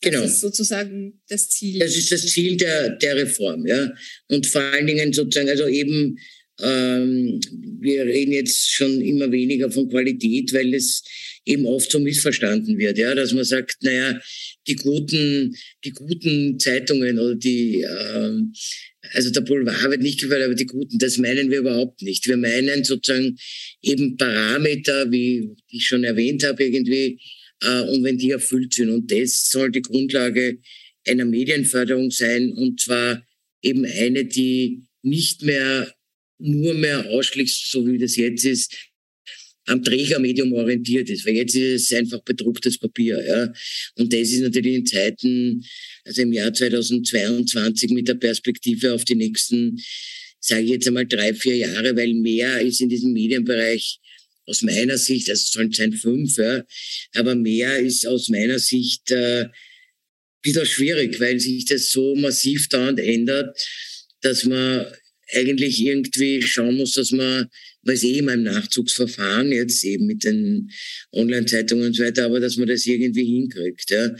Genau. 0.00 0.22
Das 0.22 0.34
ist 0.34 0.40
sozusagen 0.40 1.20
das 1.28 1.48
Ziel. 1.50 1.80
Das 1.80 1.96
ist 1.96 2.12
das 2.12 2.26
Ziel 2.26 2.56
der, 2.56 2.90
der 2.90 3.16
Reform, 3.16 3.66
ja. 3.66 3.92
Und 4.28 4.46
vor 4.46 4.62
allen 4.62 4.86
Dingen 4.86 5.12
sozusagen, 5.12 5.48
also 5.48 5.66
eben, 5.66 6.18
ähm, 6.60 7.40
wir 7.80 8.04
reden 8.04 8.32
jetzt 8.32 8.70
schon 8.72 9.00
immer 9.00 9.30
weniger 9.30 9.70
von 9.70 9.88
Qualität, 9.88 10.52
weil 10.52 10.72
es 10.74 11.02
eben 11.44 11.66
oft 11.66 11.90
so 11.90 11.98
missverstanden 11.98 12.78
wird, 12.78 12.98
ja, 12.98 13.14
dass 13.14 13.32
man 13.32 13.44
sagt, 13.44 13.78
naja, 13.82 14.20
die 14.66 14.76
guten, 14.76 15.56
die 15.84 15.90
guten 15.90 16.58
Zeitungen 16.60 17.18
oder 17.18 17.34
die, 17.34 17.80
ähm, 17.82 18.52
also 19.14 19.30
der 19.30 19.40
Boulevard 19.40 19.90
wird 19.90 20.02
nicht 20.02 20.20
gefallen, 20.20 20.44
aber 20.44 20.54
die 20.54 20.66
guten, 20.66 20.98
das 20.98 21.18
meinen 21.18 21.50
wir 21.50 21.60
überhaupt 21.60 22.02
nicht. 22.02 22.26
Wir 22.28 22.36
meinen 22.36 22.84
sozusagen 22.84 23.36
eben 23.82 24.16
Parameter, 24.16 25.10
wie 25.10 25.50
ich 25.70 25.86
schon 25.86 26.04
erwähnt 26.04 26.44
habe, 26.44 26.64
irgendwie, 26.64 27.18
und 27.62 28.04
wenn 28.04 28.18
die 28.18 28.30
erfüllt 28.30 28.74
sind. 28.74 28.90
Und 28.90 29.10
das 29.10 29.50
soll 29.50 29.70
die 29.70 29.82
Grundlage 29.82 30.58
einer 31.06 31.24
Medienförderung 31.24 32.10
sein, 32.10 32.52
und 32.52 32.80
zwar 32.80 33.24
eben 33.62 33.84
eine, 33.84 34.24
die 34.24 34.84
nicht 35.02 35.42
mehr 35.42 35.92
nur 36.38 36.74
mehr 36.74 37.04
ausschließlich, 37.10 37.68
so 37.70 37.86
wie 37.86 37.98
das 37.98 38.16
jetzt 38.16 38.44
ist, 38.44 38.74
am 39.66 39.82
Trägermedium 39.82 40.52
orientiert 40.54 41.10
ist, 41.10 41.26
weil 41.26 41.34
jetzt 41.34 41.54
ist 41.54 41.90
es 41.90 41.98
einfach 41.98 42.22
bedrucktes 42.22 42.78
Papier. 42.78 43.22
Ja. 43.26 43.52
Und 43.96 44.12
das 44.12 44.30
ist 44.30 44.40
natürlich 44.40 44.74
in 44.76 44.86
Zeiten, 44.86 45.64
also 46.04 46.22
im 46.22 46.32
Jahr 46.32 46.52
2022 46.52 47.90
mit 47.90 48.08
der 48.08 48.14
Perspektive 48.14 48.94
auf 48.94 49.04
die 49.04 49.14
nächsten, 49.14 49.78
sage 50.40 50.62
ich 50.62 50.70
jetzt 50.70 50.86
einmal 50.86 51.06
drei, 51.06 51.34
vier 51.34 51.56
Jahre, 51.56 51.94
weil 51.96 52.14
mehr 52.14 52.60
ist 52.60 52.80
in 52.80 52.88
diesem 52.88 53.12
Medienbereich 53.12 53.98
aus 54.48 54.62
meiner 54.62 54.98
Sicht, 54.98 55.28
also 55.28 55.40
es 55.40 55.50
sollen 55.50 55.72
sein 55.72 55.92
fünf, 55.92 56.36
ja, 56.38 56.64
aber 57.14 57.34
mehr 57.34 57.78
ist 57.78 58.06
aus 58.06 58.28
meiner 58.28 58.58
Sicht 58.58 59.10
äh, 59.10 59.46
wieder 60.42 60.64
schwierig, 60.64 61.20
weil 61.20 61.38
sich 61.38 61.66
das 61.66 61.90
so 61.90 62.14
massiv 62.16 62.68
dauernd 62.68 62.98
ändert, 62.98 63.58
dass 64.22 64.44
man 64.44 64.86
eigentlich 65.32 65.80
irgendwie 65.80 66.40
schauen 66.42 66.76
muss, 66.76 66.92
dass 66.92 67.10
man, 67.10 67.48
weiß 67.82 68.02
eh 68.04 68.18
immer 68.18 68.34
im 68.34 68.44
Nachzugsverfahren 68.44 69.52
jetzt 69.52 69.84
eben 69.84 70.06
mit 70.06 70.24
den 70.24 70.70
Online-Zeitungen 71.12 71.88
und 71.88 71.96
so 71.96 72.04
weiter, 72.04 72.24
aber 72.24 72.40
dass 72.40 72.56
man 72.56 72.68
das 72.68 72.86
irgendwie 72.86 73.24
hinkriegt. 73.24 73.90
Ja. 73.90 74.14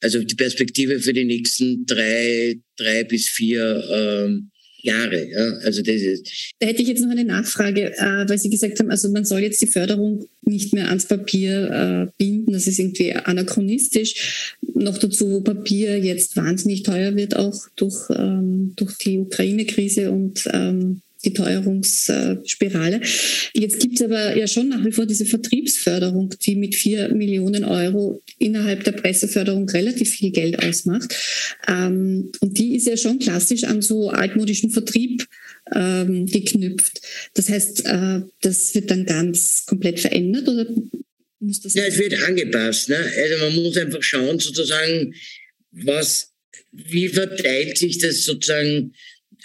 Also 0.00 0.22
die 0.22 0.34
Perspektive 0.34 1.00
für 1.00 1.12
die 1.12 1.24
nächsten 1.24 1.86
drei, 1.86 2.60
drei 2.76 3.04
bis 3.04 3.28
vier 3.28 3.84
ähm, 3.90 4.50
Jahre. 4.84 5.28
Ja? 5.28 5.52
Also 5.64 5.82
das 5.82 5.96
ist 5.96 6.54
da 6.58 6.66
hätte 6.66 6.82
ich 6.82 6.88
jetzt 6.88 7.02
noch 7.02 7.10
eine 7.10 7.24
Nachfrage, 7.24 7.92
äh, 7.96 8.28
weil 8.28 8.38
Sie 8.38 8.50
gesagt 8.50 8.78
haben, 8.78 8.90
also 8.90 9.10
man 9.10 9.24
soll 9.24 9.40
jetzt 9.40 9.60
die 9.62 9.66
Förderung 9.66 10.26
nicht 10.42 10.72
mehr 10.72 10.88
ans 10.88 11.06
Papier 11.06 11.70
äh, 11.70 12.12
binden. 12.18 12.52
Das 12.52 12.66
ist 12.66 12.78
irgendwie 12.78 13.12
anachronistisch. 13.14 14.56
Noch 14.74 14.98
dazu, 14.98 15.30
wo 15.30 15.40
Papier 15.40 15.98
jetzt 15.98 16.36
wahnsinnig 16.36 16.82
teuer 16.82 17.16
wird, 17.16 17.36
auch 17.36 17.66
durch, 17.76 18.10
ähm, 18.10 18.72
durch 18.76 18.96
die 18.98 19.18
Ukraine-Krise 19.18 20.10
und 20.10 20.48
ähm, 20.52 21.00
die 21.24 21.32
Teuerungsspirale. 21.32 23.00
Jetzt 23.52 23.80
gibt 23.80 23.94
es 23.96 24.02
aber 24.02 24.36
ja 24.36 24.46
schon 24.46 24.68
nach 24.68 24.84
wie 24.84 24.92
vor 24.92 25.06
diese 25.06 25.26
Vertriebsförderung, 25.26 26.34
die 26.44 26.56
mit 26.56 26.74
vier 26.74 27.08
Millionen 27.14 27.64
Euro 27.64 28.22
innerhalb 28.38 28.84
der 28.84 28.92
Presseförderung 28.92 29.68
relativ 29.68 30.10
viel 30.10 30.30
Geld 30.30 30.62
ausmacht. 30.62 31.14
Ähm, 31.68 32.30
und 32.40 32.58
die 32.58 32.76
ist 32.76 32.86
ja 32.86 32.96
schon 32.96 33.18
klassisch 33.18 33.64
an 33.64 33.82
so 33.82 34.10
altmodischen 34.10 34.70
Vertrieb 34.70 35.26
ähm, 35.74 36.26
geknüpft. 36.26 37.00
Das 37.34 37.48
heißt, 37.48 37.86
äh, 37.86 38.20
das 38.42 38.74
wird 38.74 38.90
dann 38.90 39.06
ganz 39.06 39.64
komplett 39.66 40.00
verändert 40.00 40.48
oder 40.48 40.66
muss 41.40 41.60
das? 41.60 41.74
Ja, 41.74 41.84
es 41.84 41.98
wird 41.98 42.14
angepasst. 42.22 42.88
Ne? 42.88 42.96
Also 42.96 43.44
man 43.44 43.54
muss 43.54 43.76
einfach 43.76 44.02
schauen, 44.02 44.38
sozusagen, 44.38 45.14
was, 45.70 46.32
wie 46.72 47.08
verteilt 47.08 47.78
sich 47.78 47.98
das 47.98 48.24
sozusagen 48.24 48.94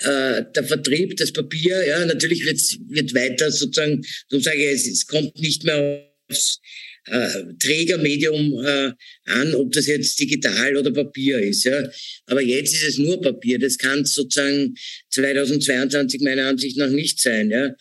äh, 0.02 0.44
der 0.56 0.64
Vertrieb, 0.64 1.18
das 1.18 1.34
Papier, 1.34 1.86
ja, 1.86 2.06
natürlich 2.06 2.46
wird, 2.46 2.60
wird 2.90 3.14
weiter 3.14 3.52
sozusagen, 3.52 4.02
so 4.30 4.40
sage 4.40 4.58
ich, 4.58 4.72
es, 4.72 4.88
es 4.88 5.08
kommt 5.08 5.40
nicht 5.40 5.64
mehr 5.64 6.10
aufs 6.30 6.60
äh, 7.06 7.28
Trägermedium 7.60 8.64
äh, 8.64 8.92
an, 9.26 9.56
ob 9.56 9.72
das 9.72 9.88
jetzt 9.88 10.20
digital 10.20 10.78
oder 10.78 10.92
Papier 10.92 11.40
ist. 11.40 11.64
Ja. 11.64 11.90
Aber 12.28 12.42
jetzt 12.42 12.74
ist 12.74 12.88
es 12.88 12.98
nur 12.98 13.22
Papier. 13.22 13.60
Das 13.60 13.78
kann 13.78 14.06
sozusagen 14.06 14.76
2022 15.10 16.22
meiner 16.22 16.48
Ansicht 16.48 16.78
nach 16.78 16.90
nicht 16.90 17.20
sein, 17.20 17.50
ja, 17.50 17.74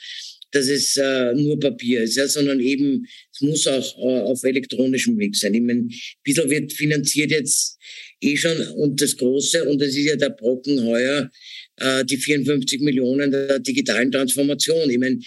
dass 0.51 0.69
es 0.69 0.97
äh, 0.97 1.35
nur 1.35 1.61
Papier 1.61 2.03
ist, 2.03 2.17
ja, 2.17 2.27
sondern 2.27 2.61
eben, 2.61 3.07
es 3.33 3.41
muss 3.41 3.67
auch 3.67 3.99
äh, 3.99 4.21
auf 4.23 4.43
elektronischem 4.45 5.19
Weg 5.19 5.37
sein. 5.37 5.55
Ich 5.55 5.61
meine, 5.61 5.81
ein 5.81 5.95
bisschen 6.25 6.49
wird 6.49 6.73
finanziert 6.73 7.31
jetzt 7.31 7.79
eh 8.21 8.37
schon 8.37 8.57
und 8.69 9.01
das 9.01 9.17
Große, 9.17 9.65
und 9.65 9.81
das 9.81 9.89
ist 9.89 10.07
ja 10.07 10.17
der 10.17 10.31
Brocken 10.31 10.85
heuer, 10.85 11.31
äh, 11.81 12.05
die 12.05 12.17
54 12.17 12.81
Millionen 12.81 13.31
der 13.31 13.59
digitalen 13.59 14.11
Transformation. 14.11 14.91
Ich 14.91 14.99
meine, 14.99 15.19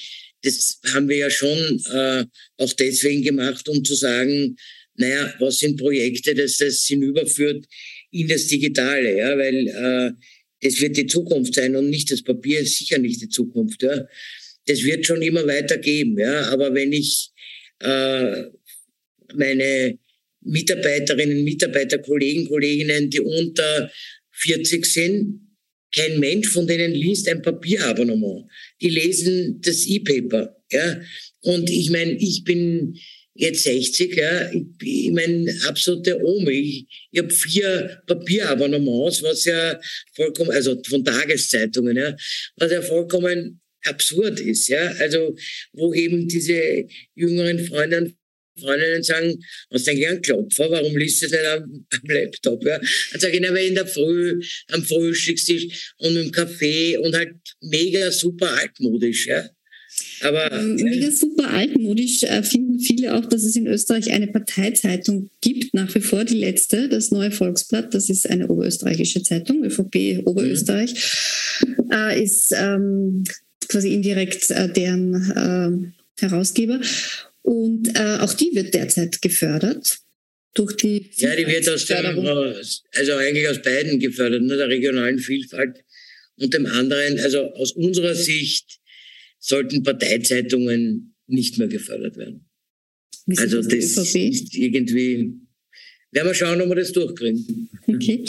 das 0.44 0.80
haben 0.94 1.08
wir 1.08 1.18
ja 1.18 1.30
schon 1.30 1.82
äh, 1.92 2.26
auch 2.58 2.74
deswegen 2.74 3.24
gemacht, 3.24 3.68
um 3.70 3.84
zu 3.84 3.94
sagen, 3.94 4.56
naja, 4.96 5.34
was 5.40 5.60
sind 5.60 5.78
Projekte, 5.78 6.34
dass 6.36 6.58
das 6.58 6.84
hinüberführt 6.86 7.66
in 8.12 8.28
das 8.28 8.48
Digitale, 8.48 9.18
ja, 9.18 9.38
weil 9.38 9.68
äh, 9.68 10.12
das 10.62 10.80
wird 10.82 10.98
die 10.98 11.08
Zukunft 11.08 11.56
sein 11.56 11.76
und 11.76 11.90
nicht 11.90 12.12
das 12.12 12.22
Papier 12.22 12.60
ist 12.60 12.78
sicher 12.78 12.98
nicht 12.98 13.22
die 13.22 13.30
Zukunft, 13.30 13.84
ja. 13.84 14.06
Das 14.68 14.84
wird 14.84 15.06
schon 15.06 15.22
immer 15.22 15.46
weiter 15.48 15.78
geben, 15.78 16.20
ja, 16.20 16.44
aber 16.52 16.74
wenn 16.74 16.92
ich 16.94 17.32
äh, 17.80 18.44
meine 19.34 19.98
Mitarbeiterinnen, 20.42 21.44
Mitarbeiter, 21.44 22.00
Kollegen, 22.00 22.48
Kolleginnen, 22.48 23.10
die 23.10 23.22
unter 23.22 23.92
40 24.32 24.86
sind, 24.86 25.51
kein 25.94 26.20
Mensch 26.20 26.50
von 26.50 26.68
denen 26.68 26.94
liest 26.94 27.28
ein 27.28 27.42
Papierabonnement. 27.42 28.50
Die 28.82 28.90
lesen 28.90 29.60
das 29.62 29.86
E-Paper. 29.86 30.56
Ja? 30.72 31.02
Und 31.42 31.70
ich 31.70 31.90
meine, 31.90 32.14
ich 32.14 32.44
bin 32.44 32.98
jetzt 33.34 33.64
60, 33.64 34.16
ja, 34.16 34.52
ich, 34.52 34.66
ich 34.82 35.12
meine, 35.12 35.54
absolute 35.68 36.24
Omi. 36.24 36.52
Ich, 36.52 37.08
ich 37.12 37.20
habe 37.20 37.34
vier 37.34 38.02
Papierabonnements, 38.08 39.24
was 39.24 39.46
ja 39.46 39.80
vollkommen, 40.14 40.52
also 40.52 40.82
von 40.88 41.04
Tageszeitungen, 41.04 41.98
ja, 41.98 42.16
was 42.58 42.72
ja 42.72 42.82
vollkommen 42.82 43.62
absurd 43.84 44.40
ist, 44.40 44.68
ja. 44.68 44.92
Also, 45.00 45.36
wo 45.74 45.94
eben 45.94 46.28
diese 46.28 46.86
jüngeren 47.16 47.60
Freunde 47.66 48.14
Freundinnen 48.60 49.04
sagen, 49.04 49.44
hast 49.72 49.88
du 49.88 49.92
eigentlich 49.92 50.08
einen 50.08 50.22
Klopfer, 50.22 50.70
warum 50.70 50.98
liest 50.98 51.22
du 51.22 51.28
das 51.28 51.40
nicht 51.40 51.48
am, 51.48 51.86
am 51.92 52.16
Laptop? 52.16 52.66
Ja? 52.66 52.80
Dann 53.12 53.20
sage 53.20 53.38
ich, 53.38 53.44
weil 53.44 53.68
in 53.68 53.76
der 53.76 53.88
Früh, 53.88 54.42
am 54.72 54.84
Frühstückstisch 54.84 55.94
und 55.98 56.16
im 56.16 56.32
Café 56.32 56.98
und 56.98 57.16
halt 57.16 57.36
mega 57.62 58.12
super 58.12 58.52
altmodisch. 58.58 59.28
Ja? 59.28 59.50
Aber, 60.22 60.52
ähm, 60.52 60.76
mega 60.76 61.12
super 61.12 61.50
altmodisch 61.50 62.24
äh, 62.24 62.44
finden 62.44 62.80
viele 62.80 63.16
auch, 63.16 63.26
dass 63.26 63.44
es 63.44 63.56
in 63.56 63.68
Österreich 63.68 64.12
eine 64.12 64.28
Parteizeitung 64.28 65.30
gibt, 65.42 65.74
nach 65.74 65.94
wie 65.96 66.02
vor 66.02 66.24
die 66.26 66.38
letzte, 66.38 66.90
das 66.90 67.12
Neue 67.12 67.32
Volksblatt, 67.32 67.94
das 67.94 68.10
ist 68.10 68.30
eine 68.30 68.48
oberösterreichische 68.48 69.24
Zeitung, 69.24 69.64
ÖVP 69.64 70.26
Oberösterreich, 70.26 70.94
mhm. 71.66 71.92
äh, 71.92 72.24
ist 72.24 72.54
ähm, 72.56 73.24
quasi 73.68 73.94
indirekt 73.94 74.50
äh, 74.52 74.72
deren 74.72 75.94
äh, 76.22 76.22
Herausgeber. 76.22 76.80
Und 77.42 77.88
äh, 77.96 78.18
auch 78.20 78.34
die 78.34 78.52
wird 78.54 78.74
derzeit 78.74 79.22
gefördert 79.22 80.00
durch 80.54 80.76
die. 80.78 81.10
Ja, 81.16 81.36
die 81.36 81.48
wird 81.48 81.68
aus 81.70 81.86
dem, 81.86 82.06
also 82.06 83.14
eigentlich 83.14 83.48
aus 83.48 83.62
beiden 83.62 84.00
gefördert, 84.00 84.44
nur 84.44 84.58
der 84.58 84.68
regionalen 84.68 85.20
Vielfalt 85.20 85.84
und 86.38 86.54
dem 86.54 86.66
anderen, 86.66 87.20
also 87.20 87.52
aus 87.54 87.72
unserer 87.74 88.16
Sicht 88.16 88.80
sollten 89.40 89.84
Parteizeitungen 89.84 91.16
nicht 91.28 91.58
mehr 91.58 91.68
gefördert 91.68 92.18
werden. 92.18 92.46
Also 93.38 93.62
das 93.62 93.98
ist 93.98 94.16
irgendwie, 94.56 95.34
werden 96.12 96.28
wir 96.28 96.34
schauen, 96.34 96.62
ob 96.62 96.70
wir 96.70 96.76
das 96.76 96.92
durchkriegen. 96.92 97.70
Okay. 97.88 98.24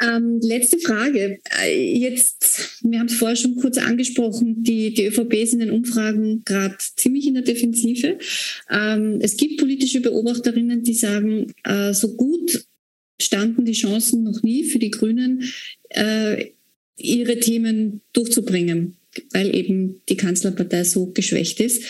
Ähm, 0.00 0.40
letzte 0.42 0.78
Frage. 0.78 1.38
Äh, 1.62 1.98
jetzt, 1.98 2.78
wir 2.82 2.98
haben 2.98 3.06
es 3.06 3.14
vorher 3.14 3.36
schon 3.36 3.56
kurz 3.56 3.78
angesprochen, 3.78 4.62
die, 4.62 4.94
die 4.94 5.06
ÖVP 5.06 5.34
ist 5.34 5.52
in 5.52 5.60
den 5.60 5.70
Umfragen 5.70 6.42
gerade 6.44 6.76
ziemlich 6.96 7.26
in 7.26 7.34
der 7.34 7.42
Defensive. 7.42 8.18
Ähm, 8.70 9.18
es 9.20 9.36
gibt 9.36 9.58
politische 9.58 10.00
Beobachterinnen, 10.00 10.82
die 10.82 10.94
sagen, 10.94 11.52
äh, 11.64 11.92
so 11.92 12.14
gut 12.14 12.64
standen 13.20 13.64
die 13.64 13.72
Chancen 13.72 14.22
noch 14.22 14.42
nie 14.42 14.64
für 14.64 14.78
die 14.78 14.90
Grünen, 14.90 15.44
äh, 15.90 16.46
ihre 16.96 17.38
Themen 17.40 18.00
durchzubringen, 18.12 18.96
weil 19.32 19.54
eben 19.54 20.00
die 20.08 20.16
Kanzlerpartei 20.16 20.84
so 20.84 21.06
geschwächt 21.06 21.60
ist 21.60 21.84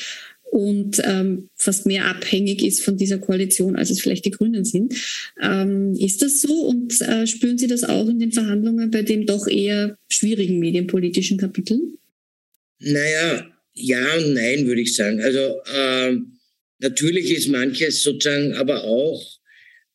und 0.51 1.01
ähm, 1.05 1.49
fast 1.57 1.87
mehr 1.87 2.07
abhängig 2.07 2.65
ist 2.65 2.83
von 2.85 2.97
dieser 2.97 3.19
Koalition, 3.19 3.77
als 3.77 3.91
es 3.91 4.01
vielleicht 4.01 4.25
die 4.25 4.31
Grünen 4.31 4.65
sind. 4.65 4.95
Ähm, 5.43 5.95
ist 5.95 6.23
das 6.23 6.41
so 6.43 6.67
und 6.67 7.01
äh, 7.03 7.27
spüren 7.27 7.59
Sie 7.59 7.67
das 7.67 7.85
auch 7.85 8.09
in 8.09 8.19
den 8.19 8.33
Verhandlungen 8.33 8.91
bei 8.91 9.03
dem 9.03 9.27
doch 9.27 9.47
eher 9.47 9.97
schwierigen 10.09 10.59
medienpolitischen 10.59 11.39
Kapitel? 11.39 11.81
Naja, 12.81 13.47
ja 13.75 14.15
und 14.17 14.35
nein, 14.35 14.67
würde 14.67 14.81
ich 14.81 14.95
sagen. 14.95 15.21
Also 15.21 15.61
äh, 15.75 16.17
natürlich 16.81 17.31
ist 17.31 17.49
manches 17.49 18.03
sozusagen 18.03 18.55
aber 18.55 18.85
auch 18.85 19.39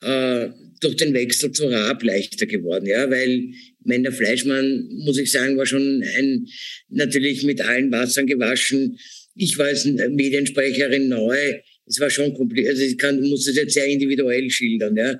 äh, 0.02 0.50
durch 0.80 0.98
den 0.98 1.14
Wechsel 1.14 1.52
zu 1.52 1.68
Raab 1.68 2.04
leichter 2.04 2.46
geworden, 2.46 2.86
ja, 2.86 3.10
weil 3.10 3.54
Mender 3.86 4.12
Fleischmann, 4.12 4.88
muss 5.06 5.18
ich 5.18 5.32
sagen, 5.32 5.58
war 5.58 5.66
schon 5.66 6.04
ein 6.18 6.48
natürlich 6.90 7.44
mit 7.44 7.62
allen 7.62 7.92
Wassern 7.92 8.28
gewaschen 8.28 8.98
ich 9.36 9.58
war 9.58 9.68
als 9.68 9.86
Mediensprecherin 9.86 11.10
neu. 11.10 11.60
Es 11.86 12.00
war 12.00 12.10
schon 12.10 12.34
kompliziert. 12.34 12.74
Also 12.74 12.84
ich 12.84 12.98
kann, 12.98 13.22
muss 13.22 13.48
es 13.48 13.56
jetzt 13.56 13.74
sehr 13.74 13.86
individuell 13.88 14.50
schildern. 14.50 14.96
Ja. 14.96 15.20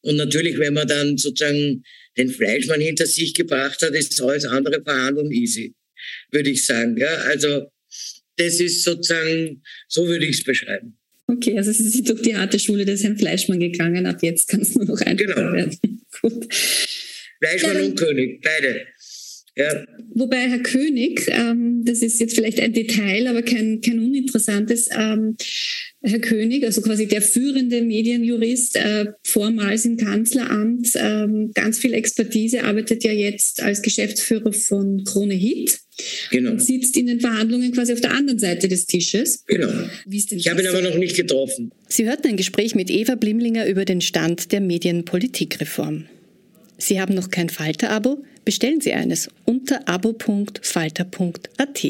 Und 0.00 0.16
natürlich, 0.16 0.58
wenn 0.58 0.74
man 0.74 0.86
dann 0.86 1.18
sozusagen 1.18 1.82
den 2.16 2.30
Fleischmann 2.30 2.80
hinter 2.80 3.06
sich 3.06 3.34
gebracht 3.34 3.82
hat, 3.82 3.94
ist 3.94 4.20
alles 4.20 4.44
andere 4.44 4.82
Verhandeln 4.82 5.30
easy, 5.32 5.74
würde 6.30 6.50
ich 6.50 6.64
sagen. 6.64 6.96
Ja. 6.96 7.14
Also 7.28 7.70
das 8.36 8.60
ist 8.60 8.84
sozusagen, 8.84 9.62
so 9.88 10.06
würde 10.06 10.26
ich 10.26 10.38
es 10.38 10.44
beschreiben. 10.44 10.96
Okay, 11.26 11.58
also 11.58 11.72
Sie 11.72 11.88
sind 11.88 12.08
durch 12.08 12.22
die 12.22 12.34
harte 12.34 12.58
Schule 12.58 12.86
des 12.86 13.02
Herrn 13.02 13.18
Fleischmann 13.18 13.60
gegangen. 13.60 14.06
Ab 14.06 14.22
jetzt 14.22 14.48
kann 14.48 14.62
es 14.62 14.74
nur 14.74 14.86
noch 14.86 15.00
einfacher 15.00 15.34
genau. 15.34 15.52
werden. 15.52 15.78
Gut. 16.22 16.48
Fleischmann 17.40 17.76
ja, 17.76 17.84
und 17.84 17.98
König, 17.98 18.42
beide. 18.42 18.86
Ja. 19.58 19.84
Wobei 20.14 20.48
Herr 20.48 20.60
König, 20.60 21.26
ähm, 21.28 21.82
das 21.84 22.00
ist 22.00 22.20
jetzt 22.20 22.36
vielleicht 22.36 22.60
ein 22.60 22.72
Detail, 22.72 23.26
aber 23.26 23.42
kein, 23.42 23.80
kein 23.80 23.98
uninteressantes, 23.98 24.88
ähm, 24.96 25.36
Herr 26.00 26.20
König, 26.20 26.64
also 26.64 26.80
quasi 26.80 27.08
der 27.08 27.22
führende 27.22 27.82
Medienjurist, 27.82 28.76
äh, 28.76 29.06
vormals 29.24 29.84
im 29.84 29.96
Kanzleramt, 29.96 30.90
ähm, 30.94 31.50
ganz 31.54 31.80
viel 31.80 31.92
Expertise, 31.92 32.62
arbeitet 32.62 33.02
ja 33.02 33.10
jetzt 33.10 33.60
als 33.60 33.82
Geschäftsführer 33.82 34.52
von 34.52 35.02
Krone 35.02 35.34
Hit. 35.34 35.80
Genau. 36.30 36.52
Und 36.52 36.62
sitzt 36.62 36.96
in 36.96 37.08
den 37.08 37.18
Verhandlungen 37.18 37.72
quasi 37.72 37.92
auf 37.92 38.00
der 38.00 38.12
anderen 38.12 38.38
Seite 38.38 38.68
des 38.68 38.86
Tisches. 38.86 39.44
Genau. 39.46 39.68
ich 40.08 40.48
habe 40.48 40.62
ihn 40.62 40.68
aber 40.68 40.82
noch 40.82 40.96
nicht 40.96 41.16
getroffen. 41.16 41.72
Sie 41.88 42.06
hörten 42.06 42.28
ein 42.28 42.36
Gespräch 42.36 42.76
mit 42.76 42.88
Eva 42.90 43.16
Blimlinger 43.16 43.66
über 43.66 43.84
den 43.84 44.00
Stand 44.00 44.52
der 44.52 44.60
Medienpolitikreform. 44.60 46.04
Sie 46.78 47.00
haben 47.00 47.14
noch 47.14 47.30
kein 47.30 47.50
Falter-Abo? 47.50 48.24
Bestellen 48.44 48.80
Sie 48.80 48.92
eines 48.94 49.28
unter 49.44 49.86
abo.falter.at. 49.88 51.84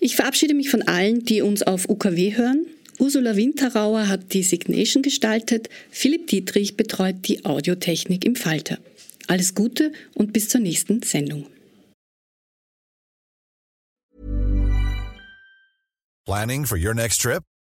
Ich 0.00 0.16
verabschiede 0.16 0.54
mich 0.54 0.70
von 0.70 0.82
allen, 0.82 1.24
die 1.24 1.40
uns 1.40 1.62
auf 1.62 1.88
UKW 1.88 2.36
hören. 2.36 2.66
Ursula 2.98 3.36
Winterauer 3.36 4.06
hat 4.06 4.32
die 4.34 4.42
Signation 4.42 5.02
gestaltet, 5.02 5.68
Philipp 5.90 6.28
Dietrich 6.28 6.76
betreut 6.76 7.26
die 7.26 7.44
Audiotechnik 7.44 8.24
im 8.24 8.36
Falter. 8.36 8.78
Alles 9.26 9.54
Gute 9.54 9.92
und 10.14 10.32
bis 10.32 10.48
zur 10.50 10.60
nächsten 10.60 11.02
Sendung. 11.02 11.46
Planning 16.26 16.64
for 16.66 16.78
your 16.78 16.94
next 16.94 17.20
trip? 17.20 17.42